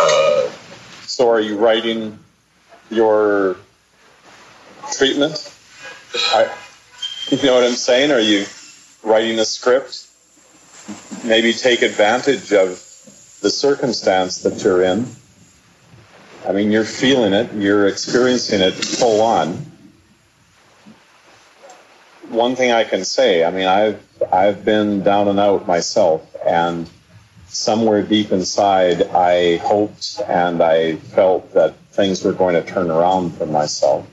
Uh, 0.00 0.50
So 1.06 1.28
are 1.28 1.40
you 1.40 1.58
writing 1.58 2.18
your 2.90 3.56
treatment? 4.96 5.52
I, 6.14 6.50
you 7.30 7.42
know 7.42 7.54
what 7.54 7.64
I'm 7.64 7.72
saying? 7.72 8.10
Are 8.10 8.20
you 8.20 8.46
writing 9.02 9.38
a 9.38 9.44
script? 9.44 10.06
Maybe 11.24 11.52
take 11.52 11.82
advantage 11.82 12.52
of 12.52 12.70
the 13.42 13.50
circumstance 13.50 14.42
that 14.42 14.62
you're 14.64 14.82
in. 14.82 15.06
I 16.46 16.52
mean, 16.52 16.72
you're 16.72 16.84
feeling 16.84 17.32
it, 17.32 17.52
you're 17.54 17.86
experiencing 17.86 18.60
it 18.60 18.72
full 18.72 19.20
on. 19.20 19.70
One 22.28 22.56
thing 22.56 22.72
I 22.72 22.84
can 22.84 23.04
say, 23.04 23.44
I 23.44 23.50
mean, 23.50 23.66
I've 23.66 24.02
I've 24.32 24.64
been 24.64 25.02
down 25.02 25.28
and 25.28 25.38
out 25.38 25.66
myself, 25.66 26.22
and 26.44 26.88
somewhere 27.46 28.02
deep 28.02 28.32
inside, 28.32 29.02
I 29.02 29.58
hoped 29.58 30.20
and 30.26 30.62
I 30.62 30.96
felt 30.96 31.52
that 31.52 31.76
things 31.92 32.24
were 32.24 32.32
going 32.32 32.54
to 32.54 32.62
turn 32.62 32.90
around 32.90 33.34
for 33.34 33.46
myself. 33.46 34.08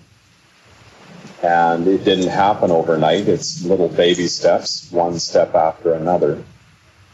And 1.42 1.88
it 1.88 2.04
didn't 2.04 2.28
happen 2.28 2.70
overnight. 2.70 3.30
It's 3.30 3.63
little 3.63 3.88
baby 3.88 4.28
steps, 4.28 4.92
one 4.92 5.20
step 5.20 5.56
after 5.56 5.94
another. 5.94 6.44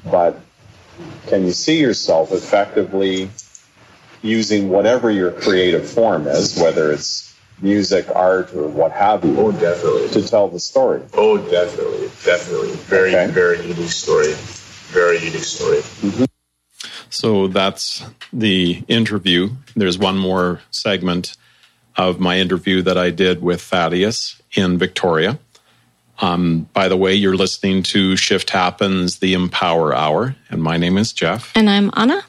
But 0.04 0.40
can 1.28 1.46
you 1.46 1.52
see 1.52 1.80
yourself 1.80 2.32
effectively 2.32 3.30
using 4.26 4.70
whatever 4.70 5.12
your 5.12 5.32
creative 5.32 5.88
form 5.90 6.28
is, 6.28 6.58
whether 6.60 6.92
it's 6.92 7.34
music, 7.62 8.08
art, 8.14 8.54
or 8.54 8.68
what 8.68 8.92
have 8.92 9.24
you. 9.24 9.38
oh, 9.38 9.52
you, 9.52 9.60
definitely. 9.60 10.10
to 10.10 10.28
tell 10.28 10.48
the 10.48 10.60
story? 10.60 11.02
Oh, 11.14 11.38
definitely. 11.38 12.08
Definitely. 12.26 12.72
Very, 12.74 13.16
Okay. 13.16 13.32
very 13.32 13.62
unique 13.62 13.90
story. 13.92 14.34
Very 14.92 15.20
unique 15.20 15.44
story. 15.44 15.82
So 17.10 17.48
that's 17.48 18.04
the 18.34 18.84
interview. 18.88 19.52
There's 19.76 19.98
one 19.98 20.18
more 20.18 20.62
segment 20.72 21.38
of 21.96 22.20
my 22.20 22.40
interview 22.40 22.82
that 22.82 22.98
I 22.98 23.10
did 23.12 23.42
with 23.42 23.62
Thaddeus 23.62 24.42
in 24.56 24.78
Victoria. 24.78 25.40
Um, 26.20 26.68
by 26.74 26.88
the 26.88 26.98
way, 26.98 27.14
you're 27.14 27.36
listening 27.36 27.84
to 27.84 28.16
Shift 28.18 28.50
Happens, 28.50 29.20
the 29.20 29.34
Empower 29.34 29.94
Hour, 29.94 30.36
and 30.50 30.62
my 30.64 30.78
name 30.78 30.98
is 30.98 31.14
Jeff. 31.14 31.52
And 31.56 31.70
I'm 31.70 31.92
Anna. 31.96 32.24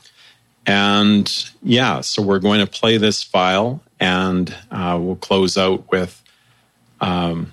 And 0.67 1.33
yeah, 1.63 2.01
so 2.01 2.23
we're 2.23 2.41
going 2.41 2.61
to 2.61 2.67
play 2.67 2.99
this 2.99 3.23
file 3.23 3.81
and 4.01 4.55
uh, 4.71 4.99
we'll 5.01 5.17
close 5.17 5.57
out 5.57 5.91
with, 5.91 6.23
um, 7.01 7.53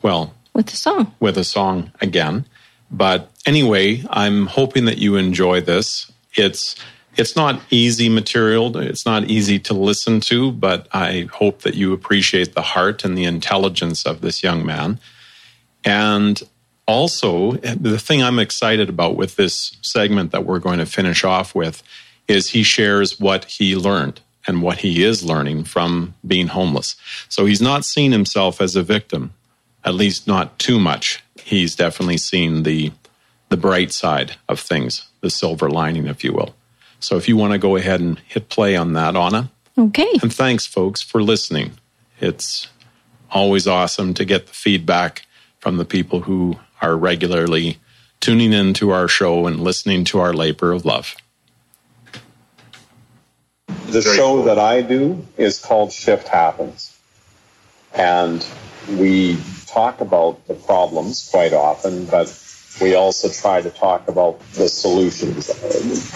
well, 0.00 0.34
with 0.54 0.66
the 0.66 0.76
song. 0.76 1.14
with 1.20 1.36
a 1.36 1.44
song 1.44 1.92
again. 2.00 2.46
But 2.90 3.30
anyway, 3.46 4.04
I'm 4.10 4.46
hoping 4.46 4.84
that 4.86 4.98
you 4.98 5.16
enjoy 5.16 5.60
this. 5.60 6.10
It's 6.34 6.76
it's 7.16 7.36
not 7.36 7.60
easy 7.70 8.08
material. 8.08 8.76
It's 8.78 9.04
not 9.04 9.24
easy 9.24 9.58
to 9.60 9.74
listen 9.74 10.20
to, 10.20 10.52
but 10.52 10.88
I 10.92 11.28
hope 11.32 11.62
that 11.62 11.74
you 11.74 11.92
appreciate 11.92 12.54
the 12.54 12.62
heart 12.62 13.04
and 13.04 13.18
the 13.18 13.24
intelligence 13.24 14.06
of 14.06 14.20
this 14.20 14.42
young 14.42 14.64
man. 14.64 15.00
And 15.84 16.40
also, 16.86 17.52
the 17.52 17.98
thing 17.98 18.22
I'm 18.22 18.38
excited 18.38 18.88
about 18.88 19.16
with 19.16 19.36
this 19.36 19.76
segment 19.82 20.30
that 20.32 20.44
we're 20.44 20.60
going 20.60 20.78
to 20.78 20.86
finish 20.86 21.24
off 21.24 21.54
with 21.54 21.82
is 22.28 22.50
he 22.50 22.62
shares 22.62 23.18
what 23.18 23.44
he 23.44 23.74
learned 23.74 24.20
and 24.46 24.62
what 24.62 24.78
he 24.78 25.04
is 25.04 25.24
learning 25.24 25.64
from 25.64 26.14
being 26.26 26.48
homeless. 26.48 26.96
So 27.28 27.46
he's 27.46 27.60
not 27.60 27.84
seen 27.84 28.12
himself 28.12 28.60
as 28.60 28.76
a 28.76 28.82
victim, 28.82 29.32
at 29.84 29.94
least 29.94 30.26
not 30.26 30.58
too 30.58 30.78
much. 30.78 31.22
He's 31.42 31.74
definitely 31.74 32.18
seen 32.18 32.62
the 32.62 32.92
the 33.48 33.56
bright 33.56 33.92
side 33.92 34.36
of 34.48 34.60
things, 34.60 35.08
the 35.22 35.30
silver 35.30 35.68
lining, 35.68 36.06
if 36.06 36.22
you 36.22 36.32
will. 36.32 36.54
So 37.00 37.16
if 37.16 37.28
you 37.28 37.36
want 37.36 37.52
to 37.52 37.58
go 37.58 37.74
ahead 37.74 38.00
and 38.00 38.18
hit 38.20 38.48
play 38.48 38.76
on 38.76 38.92
that, 38.92 39.16
Anna. 39.16 39.50
Okay. 39.76 40.08
And 40.22 40.32
thanks, 40.32 40.66
folks, 40.66 41.02
for 41.02 41.20
listening. 41.22 41.72
It's 42.20 42.68
always 43.30 43.66
awesome 43.66 44.14
to 44.14 44.24
get 44.24 44.46
the 44.46 44.52
feedback 44.52 45.26
from 45.58 45.78
the 45.78 45.84
people 45.84 46.20
who 46.20 46.60
are 46.80 46.96
regularly 46.96 47.78
tuning 48.20 48.52
in 48.52 48.74
to 48.74 48.90
our 48.90 49.08
show 49.08 49.46
and 49.46 49.60
listening 49.60 50.04
to 50.04 50.20
our 50.20 50.32
labor 50.32 50.72
of 50.72 50.84
love. 50.84 51.16
The 53.90 54.00
Very 54.02 54.16
show 54.16 54.36
cool. 54.36 54.44
that 54.44 54.58
I 54.58 54.82
do 54.82 55.26
is 55.36 55.58
called 55.58 55.92
Shift 55.92 56.28
Happens. 56.28 56.96
And 57.92 58.46
we 58.88 59.36
talk 59.66 60.00
about 60.00 60.46
the 60.46 60.54
problems 60.54 61.28
quite 61.28 61.52
often, 61.52 62.06
but 62.06 62.32
we 62.80 62.94
also 62.94 63.28
try 63.28 63.60
to 63.60 63.70
talk 63.70 64.06
about 64.08 64.40
the 64.52 64.68
solutions, 64.68 65.50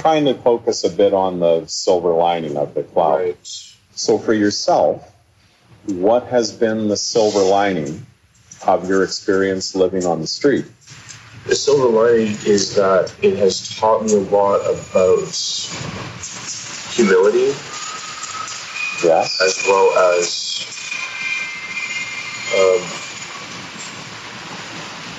trying 0.00 0.26
to 0.26 0.34
focus 0.34 0.84
a 0.84 0.90
bit 0.90 1.12
on 1.12 1.40
the 1.40 1.66
silver 1.66 2.12
lining 2.12 2.56
of 2.56 2.74
the 2.74 2.84
cloud. 2.84 3.20
Right. 3.20 3.76
So, 3.96 4.18
for 4.18 4.32
yourself, 4.32 5.12
what 5.86 6.28
has 6.28 6.52
been 6.52 6.88
the 6.88 6.96
silver 6.96 7.42
lining 7.42 8.06
of 8.66 8.88
your 8.88 9.02
experience 9.02 9.74
living 9.74 10.06
on 10.06 10.20
the 10.20 10.26
street? 10.26 10.66
The 11.46 11.56
silver 11.56 11.88
lining 11.88 12.36
is 12.46 12.76
that 12.76 13.12
it 13.20 13.36
has 13.36 13.76
taught 13.76 14.04
me 14.04 14.14
a 14.14 14.20
lot 14.20 14.60
about 14.60 15.28
humility 16.94 17.50
Yes. 19.02 19.40
as 19.42 19.66
well 19.66 19.90
as 20.14 20.26
um, 22.54 22.82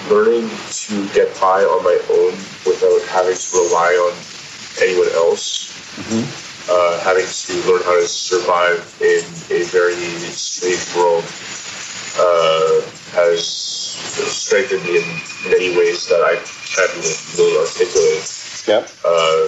learning 0.09 0.47
to 0.71 1.07
get 1.13 1.29
by 1.41 1.61
on 1.63 1.83
my 1.83 1.99
own 2.09 2.33
without 2.65 3.01
having 3.11 3.35
to 3.35 3.57
rely 3.57 3.91
on 4.07 4.13
anyone 4.81 5.11
else. 5.15 5.73
Uh, 6.67 6.99
having 7.01 7.25
to 7.27 7.53
learn 7.69 7.83
how 7.83 7.93
to 7.99 8.07
survive 8.07 8.81
in 9.01 9.21
a 9.53 9.63
very 9.69 9.93
strange 10.33 10.95
world 10.95 11.23
uh, 12.17 12.81
has 13.13 13.45
strengthened 13.45 14.83
me 14.83 14.97
in 14.97 15.05
many 15.51 15.77
ways 15.77 16.07
that 16.07 16.21
I 16.23 16.35
can't 16.73 16.93
really 17.37 17.57
articulate 17.59 18.23
Yep. 18.65 18.89
uh, 19.05 19.45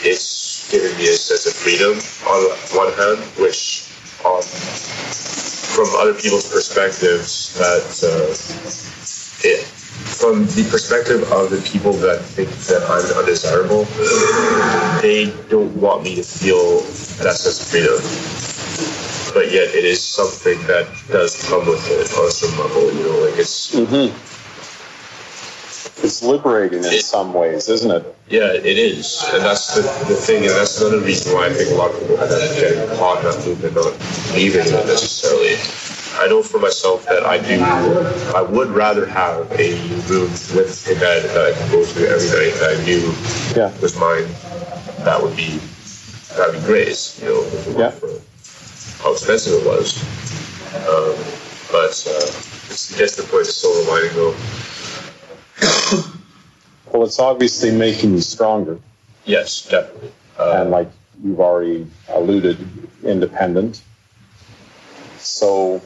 it's 0.00 0.33
given 0.74 0.98
me 0.98 1.06
a 1.06 1.14
sense 1.14 1.46
of 1.46 1.54
freedom 1.54 1.94
on 2.26 2.42
one 2.74 2.90
hand, 2.98 3.22
which 3.38 3.86
on 4.26 4.42
from 4.42 5.86
other 6.02 6.14
people's 6.14 6.50
perspectives 6.50 7.54
that 7.54 7.86
uh, 8.02 8.34
it, 9.46 9.62
from 10.18 10.42
the 10.58 10.66
perspective 10.70 11.22
of 11.30 11.50
the 11.50 11.62
people 11.62 11.92
that 12.02 12.18
think 12.22 12.50
that 12.66 12.82
I'm 12.90 13.06
undesirable, 13.22 13.84
they 14.98 15.30
don't 15.48 15.70
want 15.78 16.02
me 16.02 16.16
to 16.16 16.24
feel 16.24 16.82
that 17.22 17.38
sense 17.38 17.62
of 17.62 17.66
freedom. 17.70 18.02
But 19.30 19.54
yet, 19.54 19.70
it 19.74 19.84
is 19.84 20.02
something 20.02 20.58
that 20.66 20.90
does 21.06 21.38
come 21.48 21.66
with 21.66 21.86
it 21.86 22.10
on 22.18 22.30
some 22.32 22.50
level. 22.58 22.90
You 22.90 23.02
know, 23.06 23.30
like 23.30 23.38
it's 23.38 23.70
It's 26.04 26.22
liberating 26.22 26.84
in 26.84 27.00
some 27.00 27.32
ways, 27.32 27.70
isn't 27.70 27.90
it? 27.90 28.04
Yeah, 28.28 28.52
it 28.52 28.66
is, 28.66 29.24
and 29.32 29.42
that's 29.42 29.74
the, 29.74 29.80
the 30.04 30.14
thing, 30.14 30.42
and 30.44 30.50
that's 30.52 30.78
another 30.82 31.00
reason 31.00 31.32
why 31.32 31.46
I 31.46 31.52
think 31.54 31.70
a 31.70 31.74
lot 31.76 31.92
of 31.92 31.98
people 32.00 32.20
up 32.20 32.28
getting 32.28 32.96
caught 32.98 33.24
in 33.24 33.24
that 33.24 33.64
and 33.64 33.74
not 33.74 34.36
leaving 34.36 34.66
it 34.66 34.84
necessarily. 34.84 35.56
I 36.20 36.28
know 36.28 36.42
for 36.42 36.58
myself 36.58 37.06
that 37.06 37.24
I 37.24 37.38
do, 37.38 37.58
I 38.36 38.42
would 38.42 38.68
rather 38.68 39.06
have 39.06 39.50
a 39.52 39.80
room 40.04 40.28
with 40.52 40.86
a 40.94 41.00
bed 41.00 41.24
that 41.24 41.54
I 41.54 41.56
can 41.56 41.72
go 41.72 41.82
to 41.82 42.08
every 42.08 42.28
night 42.28 42.54
that 42.60 42.76
I 42.78 42.84
knew 42.84 43.00
Yeah. 43.56 43.72
was 43.80 43.96
mine. 43.96 44.28
That 45.08 45.22
would 45.22 45.34
be, 45.34 45.56
that 46.36 46.52
would 46.52 46.60
be 46.60 46.66
great, 46.66 47.18
you 47.22 47.28
know, 47.32 47.40
it 47.44 47.78
Yeah. 47.78 47.90
for 47.90 48.12
how 49.02 49.12
expensive 49.12 49.54
it 49.54 49.66
was. 49.66 49.96
Um, 50.84 51.16
but 51.72 51.96
uh, 52.04 52.28
it's 52.68 52.92
just 52.94 53.16
the 53.16 53.22
point 53.24 53.48
of 53.48 53.54
silver 53.56 53.90
lining, 53.90 54.12
though. 54.14 54.36
Well, 56.92 57.02
it's 57.02 57.18
obviously 57.18 57.72
making 57.72 58.12
you 58.12 58.20
stronger. 58.20 58.78
Yes, 59.24 59.68
definitely. 59.68 60.12
Uh, 60.38 60.58
and 60.60 60.70
like 60.70 60.88
you've 61.22 61.40
already 61.40 61.88
alluded, 62.08 62.56
independent. 63.02 63.82
So 65.18 65.82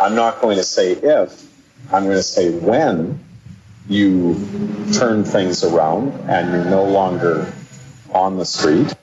I'm 0.00 0.14
not 0.14 0.40
going 0.40 0.56
to 0.56 0.64
say 0.64 0.92
if, 0.92 1.46
I'm 1.92 2.04
going 2.04 2.16
to 2.16 2.22
say 2.22 2.50
when 2.50 3.22
you 3.88 4.34
turn 4.94 5.24
things 5.24 5.64
around 5.64 6.12
and 6.28 6.52
you're 6.52 6.64
no 6.64 6.84
longer 6.84 7.52
on 8.14 8.36
the 8.36 8.44
street. 8.44 8.94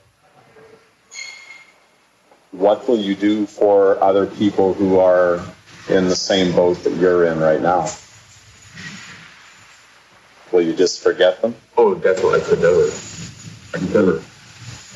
What 2.52 2.88
will 2.88 2.98
you 2.98 3.14
do 3.14 3.46
for 3.46 4.02
other 4.02 4.26
people 4.26 4.74
who 4.74 4.98
are 4.98 5.40
in 5.88 6.08
the 6.08 6.16
same 6.16 6.54
boat 6.54 6.82
that 6.84 6.94
you're 6.94 7.26
in 7.26 7.38
right 7.38 7.60
now? 7.60 7.88
Will 10.56 10.62
you 10.62 10.72
just 10.72 11.02
forget 11.02 11.42
them? 11.42 11.54
Oh, 11.76 11.94
definitely. 11.94 12.40
I 12.40 12.44
could 12.44 12.62
never. 12.62 12.88
I 13.74 13.78
could 13.78 13.92
never. 13.92 14.22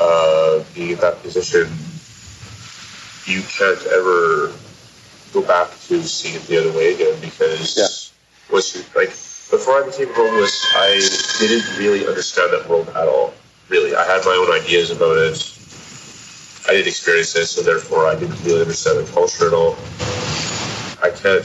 Uh, 0.00 0.64
being 0.74 0.92
in 0.92 0.98
that 1.00 1.20
position, 1.20 1.68
you 3.26 3.42
can't 3.42 3.84
ever 3.92 4.54
go 5.34 5.42
back 5.46 5.68
to 5.88 6.02
seeing 6.02 6.36
it 6.36 6.46
the 6.48 6.56
other 6.56 6.72
way 6.72 6.94
again 6.94 7.14
because 7.20 7.76
Yeah. 7.76 7.92
once 8.50 8.74
you 8.74 8.80
like 8.96 9.10
before 9.52 9.84
I 9.84 9.84
became 9.84 10.08
homeless, 10.14 10.64
I 10.74 10.96
didn't 11.38 11.68
really 11.76 12.08
understand 12.08 12.54
that 12.54 12.66
world 12.66 12.88
at 12.96 13.06
all. 13.06 13.34
Really, 13.68 13.94
I 13.94 14.04
had 14.06 14.24
my 14.24 14.32
own 14.32 14.50
ideas 14.64 14.90
about 14.90 15.18
it. 15.18 15.44
I 16.68 16.72
didn't 16.72 16.88
experience 16.88 17.36
it, 17.36 17.44
so 17.48 17.60
therefore 17.60 18.06
I 18.06 18.14
didn't 18.14 18.42
really 18.44 18.62
understand 18.62 19.06
the 19.06 19.12
culture 19.12 19.48
at 19.48 19.52
all. 19.52 19.76
I 21.02 21.10
can't 21.10 21.44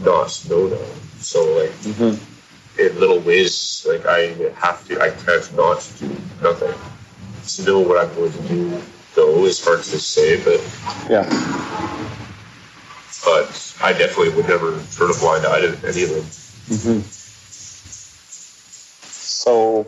not 0.00 0.32
know 0.48 0.68
now. 0.68 0.88
So 1.20 1.44
like 1.60 2.31
in 2.78 2.98
little 2.98 3.20
ways, 3.20 3.84
like 3.88 4.06
I 4.06 4.28
have 4.56 4.86
to, 4.88 5.00
I 5.00 5.10
can't 5.10 5.56
not 5.56 5.90
do 5.98 6.08
nothing. 6.42 6.74
To 7.56 7.64
know 7.64 7.80
what 7.80 7.98
I'm 7.98 8.14
going 8.14 8.32
to 8.32 8.42
do, 8.48 8.82
though, 9.14 9.44
is 9.44 9.62
hard 9.64 9.82
to 9.82 9.98
say, 9.98 10.42
but 10.42 10.60
Yeah. 11.10 11.28
but 13.24 13.74
I 13.82 13.92
definitely 13.92 14.30
would 14.30 14.48
never 14.48 14.80
turn 14.96 15.10
a 15.10 15.14
blind 15.14 15.44
eye 15.44 15.60
to 15.60 15.68
any 15.86 16.02
of 16.04 16.10
them. 16.10 16.24
Mm-hmm. 16.70 17.00
So, 19.10 19.86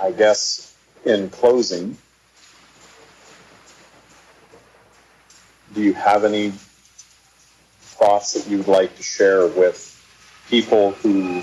I 0.00 0.10
guess 0.12 0.74
in 1.04 1.30
closing, 1.30 1.96
do 5.74 5.80
you 5.82 5.94
have 5.94 6.24
any 6.24 6.52
thoughts 7.98 8.34
that 8.34 8.50
you'd 8.50 8.68
like 8.68 8.96
to 8.96 9.02
share 9.02 9.46
with 9.46 9.88
people 10.48 10.92
who 10.92 11.42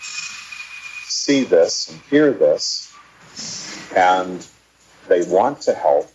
see 0.00 1.44
this 1.44 1.90
and 1.90 2.00
hear 2.10 2.32
this 2.32 2.92
and 3.94 4.46
they 5.08 5.22
want 5.22 5.62
to 5.62 5.74
help? 5.74 6.10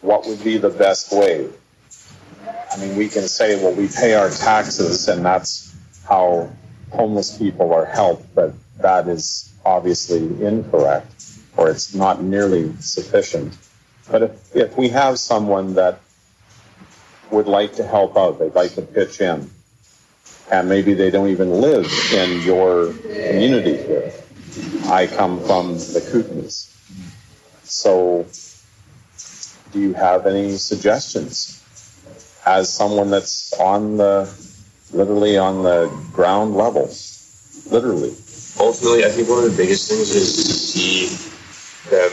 What 0.00 0.26
would 0.26 0.42
be 0.42 0.58
the 0.58 0.70
best 0.70 1.12
way? 1.12 1.48
I 2.70 2.76
mean, 2.78 2.96
we 2.96 3.08
can 3.08 3.28
say, 3.28 3.62
well, 3.62 3.74
we 3.74 3.88
pay 3.88 4.14
our 4.14 4.30
taxes 4.30 5.08
and 5.08 5.24
that's 5.24 5.74
how 6.08 6.50
homeless 6.90 7.36
people 7.36 7.72
are 7.72 7.86
helped, 7.86 8.34
but 8.34 8.52
that 8.78 9.08
is 9.08 9.52
obviously 9.64 10.44
incorrect 10.44 11.12
or 11.56 11.70
it's 11.70 11.94
not 11.94 12.22
nearly 12.22 12.72
sufficient. 12.80 13.56
But 14.10 14.22
if, 14.22 14.56
if 14.56 14.76
we 14.76 14.90
have 14.90 15.18
someone 15.18 15.74
that 15.74 16.00
would 17.30 17.46
like 17.46 17.74
to 17.74 17.86
help 17.86 18.16
out, 18.16 18.38
they'd 18.38 18.54
like 18.54 18.74
to 18.74 18.82
pitch 18.82 19.20
in, 19.20 19.50
and 20.50 20.68
maybe 20.68 20.94
they 20.94 21.10
don't 21.10 21.28
even 21.28 21.50
live 21.60 21.90
in 22.12 22.42
your 22.42 22.92
community 22.92 23.76
here. 23.76 24.12
I 24.86 25.06
come 25.06 25.40
from 25.44 25.74
the 25.74 26.00
Kootenays. 26.10 26.72
So, 27.64 28.26
do 29.72 29.80
you 29.80 29.92
have 29.94 30.26
any 30.26 30.56
suggestions 30.56 31.62
as 32.46 32.72
someone 32.72 33.10
that's 33.10 33.52
on 33.54 33.96
the 33.96 34.32
literally 34.92 35.36
on 35.36 35.62
the 35.62 35.88
ground 36.12 36.54
level? 36.54 36.88
Literally. 37.70 38.14
Ultimately, 38.58 39.04
I 39.04 39.08
think 39.10 39.28
one 39.28 39.44
of 39.44 39.50
the 39.50 39.56
biggest 39.56 39.90
things 39.90 40.14
is 40.14 40.36
to 40.36 40.52
see 40.52 41.90
them 41.90 42.12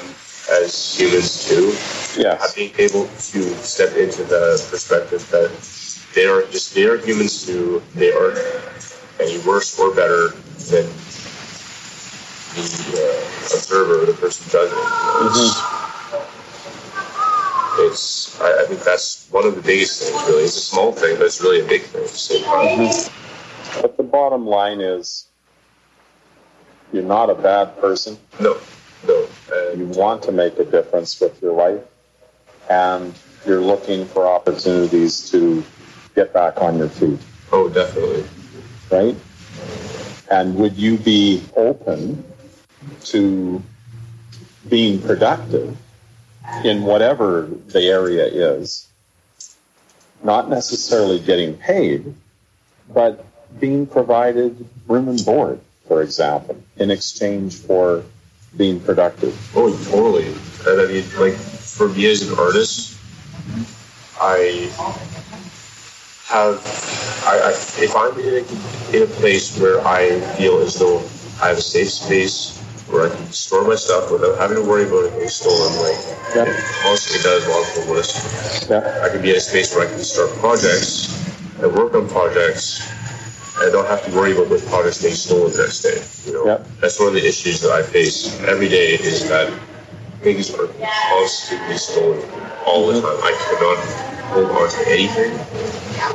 as 0.49 0.99
humans 0.99 1.47
too. 1.47 2.02
Yes. 2.17 2.53
being 2.53 2.73
able 2.77 3.05
to 3.05 3.41
step 3.63 3.95
into 3.95 4.23
the 4.23 4.65
perspective 4.69 5.27
that 5.31 5.49
they 6.13 6.25
are 6.25 6.43
just 6.51 6.75
they 6.75 6.85
are 6.85 6.97
humans 6.97 7.45
too. 7.45 7.81
They 7.95 8.13
aren't 8.13 8.37
any 9.19 9.39
worse 9.39 9.79
or 9.79 9.93
better 9.95 10.29
than 10.69 10.85
the 12.53 12.61
uh, 12.93 13.55
observer, 13.55 14.05
the 14.05 14.13
person 14.13 14.49
judging. 14.49 14.77
Mm-hmm. 14.77 15.81
It's, 17.81 18.39
I, 18.39 18.61
I, 18.61 18.65
think 18.67 18.81
that's 18.83 19.27
one 19.31 19.45
of 19.45 19.55
the 19.55 19.61
biggest 19.61 20.03
things, 20.03 20.21
really. 20.27 20.43
It's 20.43 20.55
a 20.55 20.59
small 20.59 20.91
thing, 20.91 21.17
but 21.17 21.25
it's 21.25 21.41
really 21.41 21.61
a 21.61 21.67
big 21.67 21.81
thing. 21.81 22.43
Mm-hmm. 22.43 23.81
But 23.81 23.97
the 23.97 24.03
bottom 24.03 24.45
line 24.45 24.79
is 24.81 25.25
you're 26.91 27.01
not 27.01 27.31
a 27.31 27.35
bad 27.35 27.75
person. 27.79 28.17
No, 28.39 28.57
no. 29.07 29.27
And 29.51 29.79
you 29.79 29.87
want 29.87 30.21
to 30.23 30.31
make 30.31 30.59
a 30.59 30.65
difference 30.65 31.19
with 31.19 31.41
your 31.41 31.53
life, 31.53 31.81
and 32.69 33.13
you're 33.45 33.61
looking 33.61 34.05
for 34.05 34.27
opportunities 34.27 35.29
to 35.31 35.63
get 36.15 36.33
back 36.33 36.61
on 36.61 36.77
your 36.77 36.89
feet. 36.89 37.19
Oh, 37.51 37.69
definitely. 37.69 38.25
Right? 38.91 39.15
And 40.31 40.55
would 40.55 40.77
you 40.77 40.97
be 40.97 41.43
open 41.55 42.23
to 43.05 43.61
being 44.67 45.01
productive 45.01 45.77
in 46.63 46.83
whatever 46.83 47.49
the 47.67 47.81
area 47.81 48.25
is? 48.25 48.87
Not 50.23 50.49
necessarily 50.49 51.19
getting 51.19 51.57
paid, 51.57 52.15
but 52.89 53.25
being 53.59 53.85
provided 53.85 54.67
room 54.87 55.09
and 55.09 55.23
board, 55.25 55.59
for 55.87 56.01
example, 56.01 56.61
in 56.77 56.91
exchange 56.91 57.55
for 57.55 58.03
being 58.55 58.79
productive. 58.79 59.37
Oh, 59.55 59.69
totally. 59.91 60.27
And 60.65 60.81
I 60.81 60.85
mean, 60.87 61.03
like, 61.19 61.37
for 61.73 61.89
me 61.89 62.05
as 62.05 62.21
an 62.21 62.37
artist, 62.37 62.99
I 64.21 64.69
have, 66.29 66.61
I, 67.25 67.39
I, 67.39 67.49
if 67.81 67.95
I'm 67.95 68.13
in 68.19 68.45
a, 68.45 68.95
in 68.95 69.03
a 69.03 69.11
place 69.17 69.59
where 69.59 69.81
I 69.85 70.19
feel 70.37 70.59
as 70.59 70.75
though 70.75 70.99
I 71.41 71.49
have 71.49 71.57
a 71.57 71.61
safe 71.61 71.89
space 71.89 72.59
where 72.89 73.09
I 73.09 73.15
can 73.15 73.31
store 73.31 73.67
my 73.67 73.73
stuff 73.73 74.11
without 74.11 74.37
having 74.37 74.57
to 74.57 74.69
worry 74.69 74.85
about 74.85 75.05
it 75.05 75.17
being 75.17 75.29
stolen, 75.29 75.73
like 75.81 75.97
yep. 76.35 76.47
it 76.47 76.63
constantly 76.83 77.23
does 77.23 77.47
while 77.47 77.65
I'm 77.65 77.81
homeless. 77.81 78.69
Yep. 78.69 78.83
I 79.01 79.09
can 79.09 79.21
be 79.23 79.31
in 79.31 79.37
a 79.37 79.39
space 79.39 79.75
where 79.75 79.87
I 79.87 79.89
can 79.89 79.99
start 79.99 80.29
projects 80.37 81.09
and 81.59 81.73
work 81.73 81.95
on 81.95 82.07
projects 82.07 82.85
and 83.57 83.71
don't 83.71 83.87
have 83.87 84.05
to 84.05 84.11
worry 84.13 84.33
about 84.33 84.49
which 84.49 84.65
projects 84.67 85.01
being 85.01 85.15
stolen 85.15 85.51
the 85.51 85.57
next 85.57 85.81
day. 85.81 85.97
You 86.29 86.37
know, 86.37 86.45
yep. 86.45 86.67
that's 86.81 86.99
one 86.99 87.09
of 87.09 87.15
the 87.15 87.25
issues 87.25 87.61
that 87.61 87.71
I 87.71 87.81
face 87.81 88.39
every 88.41 88.69
day 88.69 88.93
is 88.93 89.27
that 89.29 89.51
things 90.23 90.49
are 90.55 90.67
constantly 91.11 91.77
stolen 91.77 92.23
all 92.65 92.87
the 92.87 93.01
time. 93.01 93.19
I 93.21 93.33
cannot 93.43 93.77
hold 94.31 94.51
on 94.51 94.69
to 94.69 94.89
anything 94.89 95.31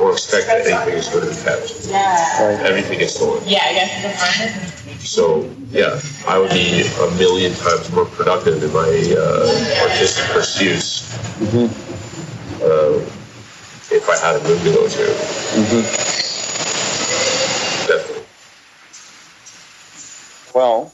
or 0.01 0.11
expect 0.11 0.47
that 0.47 0.65
anything 0.65 0.97
is 0.97 1.07
going 1.07 1.23
to 1.23 1.29
be 1.29 1.41
kept. 1.41 1.87
Yeah. 1.87 2.59
Everything 2.65 2.99
is 2.99 3.13
stolen. 3.13 3.43
Yeah, 3.45 3.63
I 3.63 3.73
guess 3.73 5.07
So, 5.07 5.49
yeah, 5.69 6.01
I 6.27 6.39
would 6.39 6.49
be 6.51 6.81
a 6.81 7.11
million 7.17 7.53
times 7.53 7.91
more 7.91 8.05
productive 8.05 8.63
in 8.63 8.73
my 8.73 8.89
uh, 9.15 9.87
artistic 9.87 10.25
pursuits 10.33 11.07
mm-hmm. 11.37 11.69
uh, 12.65 12.97
if 13.95 14.09
I 14.09 14.17
had 14.17 14.35
a 14.35 14.43
room 14.43 14.59
to 14.59 14.71
go 14.73 14.87
to. 14.89 15.05
Mm-hmm. 15.53 15.81
Definitely. 17.87 18.25
Well, 20.53 20.93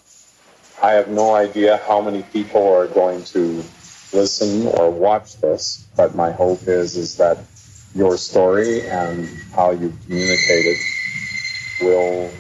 I 0.82 0.92
have 0.94 1.08
no 1.08 1.34
idea 1.34 1.78
how 1.88 2.02
many 2.02 2.24
people 2.24 2.68
are 2.74 2.88
going 2.88 3.24
to 3.26 3.64
listen 4.14 4.68
or 4.68 4.92
watch 4.92 5.38
this, 5.38 5.88
but 5.96 6.16
my 6.16 6.32
hope 6.32 6.68
is 6.68 6.96
is 6.96 7.18
that 7.18 7.38
your 7.94 8.18
story 8.18 8.88
and 8.88 9.28
how 9.54 9.72
you 9.72 9.94
communicate 10.06 10.66
it 10.66 10.78
will 11.82 12.32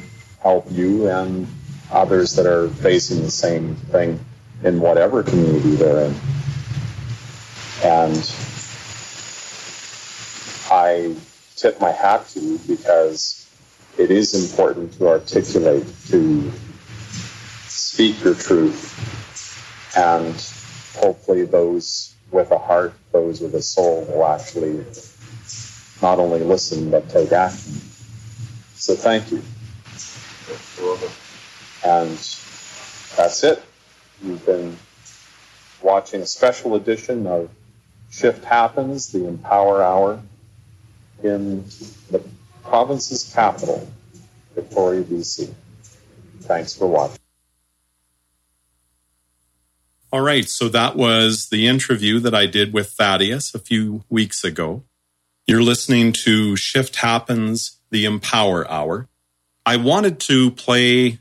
help 0.42 0.70
you 0.70 1.08
and 1.08 1.48
others 1.92 2.36
that 2.36 2.46
are 2.46 2.68
facing 2.68 3.22
the 3.22 3.32
same 3.32 3.76
thing 3.76 4.20
in 4.64 4.82
whatever 4.82 5.24
community 5.24 5.76
they're 5.76 6.06
in. 6.06 6.16
And 7.84 8.32
I 10.70 11.16
tip 11.56 11.80
my 11.80 11.92
hat 11.92 12.28
to 12.30 12.40
you 12.40 12.60
because 12.68 13.48
it 13.98 14.12
is 14.12 14.52
important 14.52 14.94
to 14.94 15.08
articulate, 15.08 15.86
to 16.10 16.52
speak 17.96 18.22
your 18.26 18.36
truth, 18.36 18.92
and 19.96 20.36
hopefully 21.02 21.46
those 21.46 22.14
with 22.30 22.52
a 22.52 22.58
heart, 22.58 22.94
those 23.14 23.40
with 23.40 23.56
a 23.56 23.62
soul 23.62 24.04
will 24.04 24.26
actually 24.26 24.84
not 26.02 26.20
only 26.20 26.42
listen 26.42 26.92
but 26.92 27.08
take 27.08 27.32
action. 27.32 27.72
So 28.74 28.96
thank 28.96 29.32
you. 29.32 29.42
And 31.86 32.12
that's 33.16 33.46
it. 33.46 33.64
You've 34.22 34.46
been 34.46 34.76
watching 35.82 36.20
a 36.20 36.26
special 36.26 36.76
edition 36.76 37.26
of 37.28 37.50
Shift 38.12 38.44
Happens, 38.44 39.14
the 39.14 39.26
Empower 39.26 39.82
Hour, 39.82 40.22
in 41.24 41.64
the 42.12 42.22
province's 42.66 43.32
capital, 43.34 43.88
Victoria, 44.54 45.02
BC. 45.02 45.54
Thanks 46.42 46.76
for 46.76 46.88
watching. 46.88 47.25
All 50.12 50.22
right, 50.22 50.48
so 50.48 50.70
that 50.70 50.96
was 50.96 51.50
the 51.50 51.68
interview 51.68 52.20
that 52.20 52.34
I 52.34 52.46
did 52.46 52.74
with 52.74 52.92
Thaddeus 52.92 53.54
a 53.54 53.60
few 53.60 54.04
weeks 54.10 54.44
ago. 54.44 54.84
You're 55.48 55.64
listening 55.64 56.14
to 56.24 56.56
Shift 56.56 56.98
Happens, 56.98 57.80
the 57.90 58.06
Empower 58.06 58.70
Hour. 58.70 59.10
I 59.66 59.78
wanted 59.78 60.20
to 60.22 60.52
play 60.52 61.20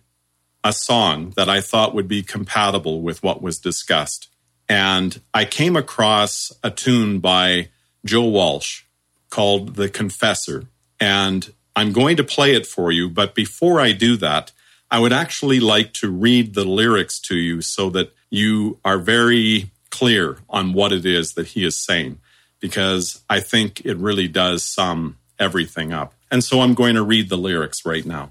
a 0.62 0.72
song 0.72 1.32
that 1.36 1.48
I 1.48 1.60
thought 1.60 1.94
would 1.94 2.08
be 2.08 2.22
compatible 2.22 3.00
with 3.00 3.22
what 3.22 3.42
was 3.42 3.58
discussed. 3.58 4.28
And 4.68 5.20
I 5.32 5.44
came 5.44 5.76
across 5.76 6.52
a 6.62 6.70
tune 6.70 7.20
by 7.20 7.68
Joe 8.04 8.24
Walsh 8.24 8.82
called 9.28 9.76
The 9.76 9.88
Confessor. 9.88 10.66
And 11.00 11.52
I'm 11.74 11.92
going 11.92 12.16
to 12.16 12.24
play 12.24 12.54
it 12.54 12.66
for 12.66 12.92
you. 12.92 13.08
But 13.08 13.34
before 13.34 13.80
I 13.80 13.92
do 13.92 14.16
that, 14.18 14.52
I 14.94 15.00
would 15.00 15.12
actually 15.12 15.58
like 15.58 15.92
to 15.94 16.08
read 16.08 16.54
the 16.54 16.64
lyrics 16.64 17.18
to 17.22 17.34
you 17.34 17.62
so 17.62 17.90
that 17.90 18.14
you 18.30 18.78
are 18.84 18.98
very 18.98 19.72
clear 19.90 20.38
on 20.48 20.72
what 20.72 20.92
it 20.92 21.04
is 21.04 21.34
that 21.34 21.48
he 21.48 21.64
is 21.64 21.76
saying, 21.76 22.20
because 22.60 23.20
I 23.28 23.40
think 23.40 23.84
it 23.84 23.96
really 23.96 24.28
does 24.28 24.62
sum 24.62 25.18
everything 25.36 25.92
up. 25.92 26.14
And 26.30 26.44
so 26.44 26.60
I'm 26.60 26.74
going 26.74 26.94
to 26.94 27.02
read 27.02 27.28
the 27.28 27.36
lyrics 27.36 27.84
right 27.84 28.06
now. 28.06 28.30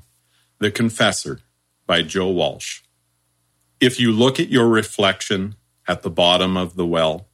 The 0.60 0.72
Confessor 0.72 1.42
by 1.86 2.02
Joe 2.02 2.30
Walsh. 2.30 2.80
If 3.82 4.00
you 4.00 4.14
look 4.14 4.40
at 4.40 4.48
your 4.48 4.70
reflection 4.70 5.56
at 5.86 6.02
the 6.02 6.10
bottom 6.10 6.56
of 6.56 6.78
the 6.78 6.86
well, 6.86 7.28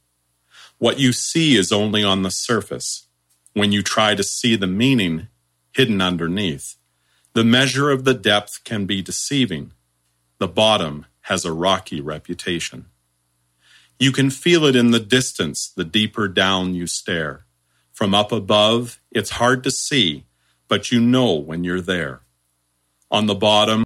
what 0.78 0.98
you 0.98 1.12
see 1.12 1.54
is 1.54 1.70
only 1.70 2.02
on 2.02 2.22
the 2.22 2.32
surface. 2.32 3.06
When 3.52 3.70
you 3.70 3.84
try 3.84 4.16
to 4.16 4.24
see 4.24 4.56
the 4.56 4.66
meaning 4.66 5.28
hidden 5.72 6.00
underneath, 6.00 6.74
the 7.32 7.44
measure 7.44 7.90
of 7.90 8.04
the 8.04 8.14
depth 8.14 8.64
can 8.64 8.86
be 8.86 9.02
deceiving. 9.02 9.72
The 10.38 10.48
bottom 10.48 11.06
has 11.22 11.44
a 11.44 11.52
rocky 11.52 12.00
reputation. 12.00 12.86
You 14.00 14.10
can 14.10 14.30
feel 14.30 14.64
it 14.64 14.74
in 14.74 14.90
the 14.90 14.98
distance 14.98 15.68
the 15.68 15.84
deeper 15.84 16.26
down 16.26 16.74
you 16.74 16.86
stare. 16.88 17.44
From 17.92 18.14
up 18.14 18.32
above, 18.32 19.00
it's 19.12 19.30
hard 19.30 19.62
to 19.64 19.70
see, 19.70 20.24
but 20.66 20.90
you 20.90 21.00
know 21.00 21.34
when 21.34 21.62
you're 21.62 21.80
there. 21.80 22.22
On 23.10 23.26
the 23.26 23.34
bottom, 23.34 23.78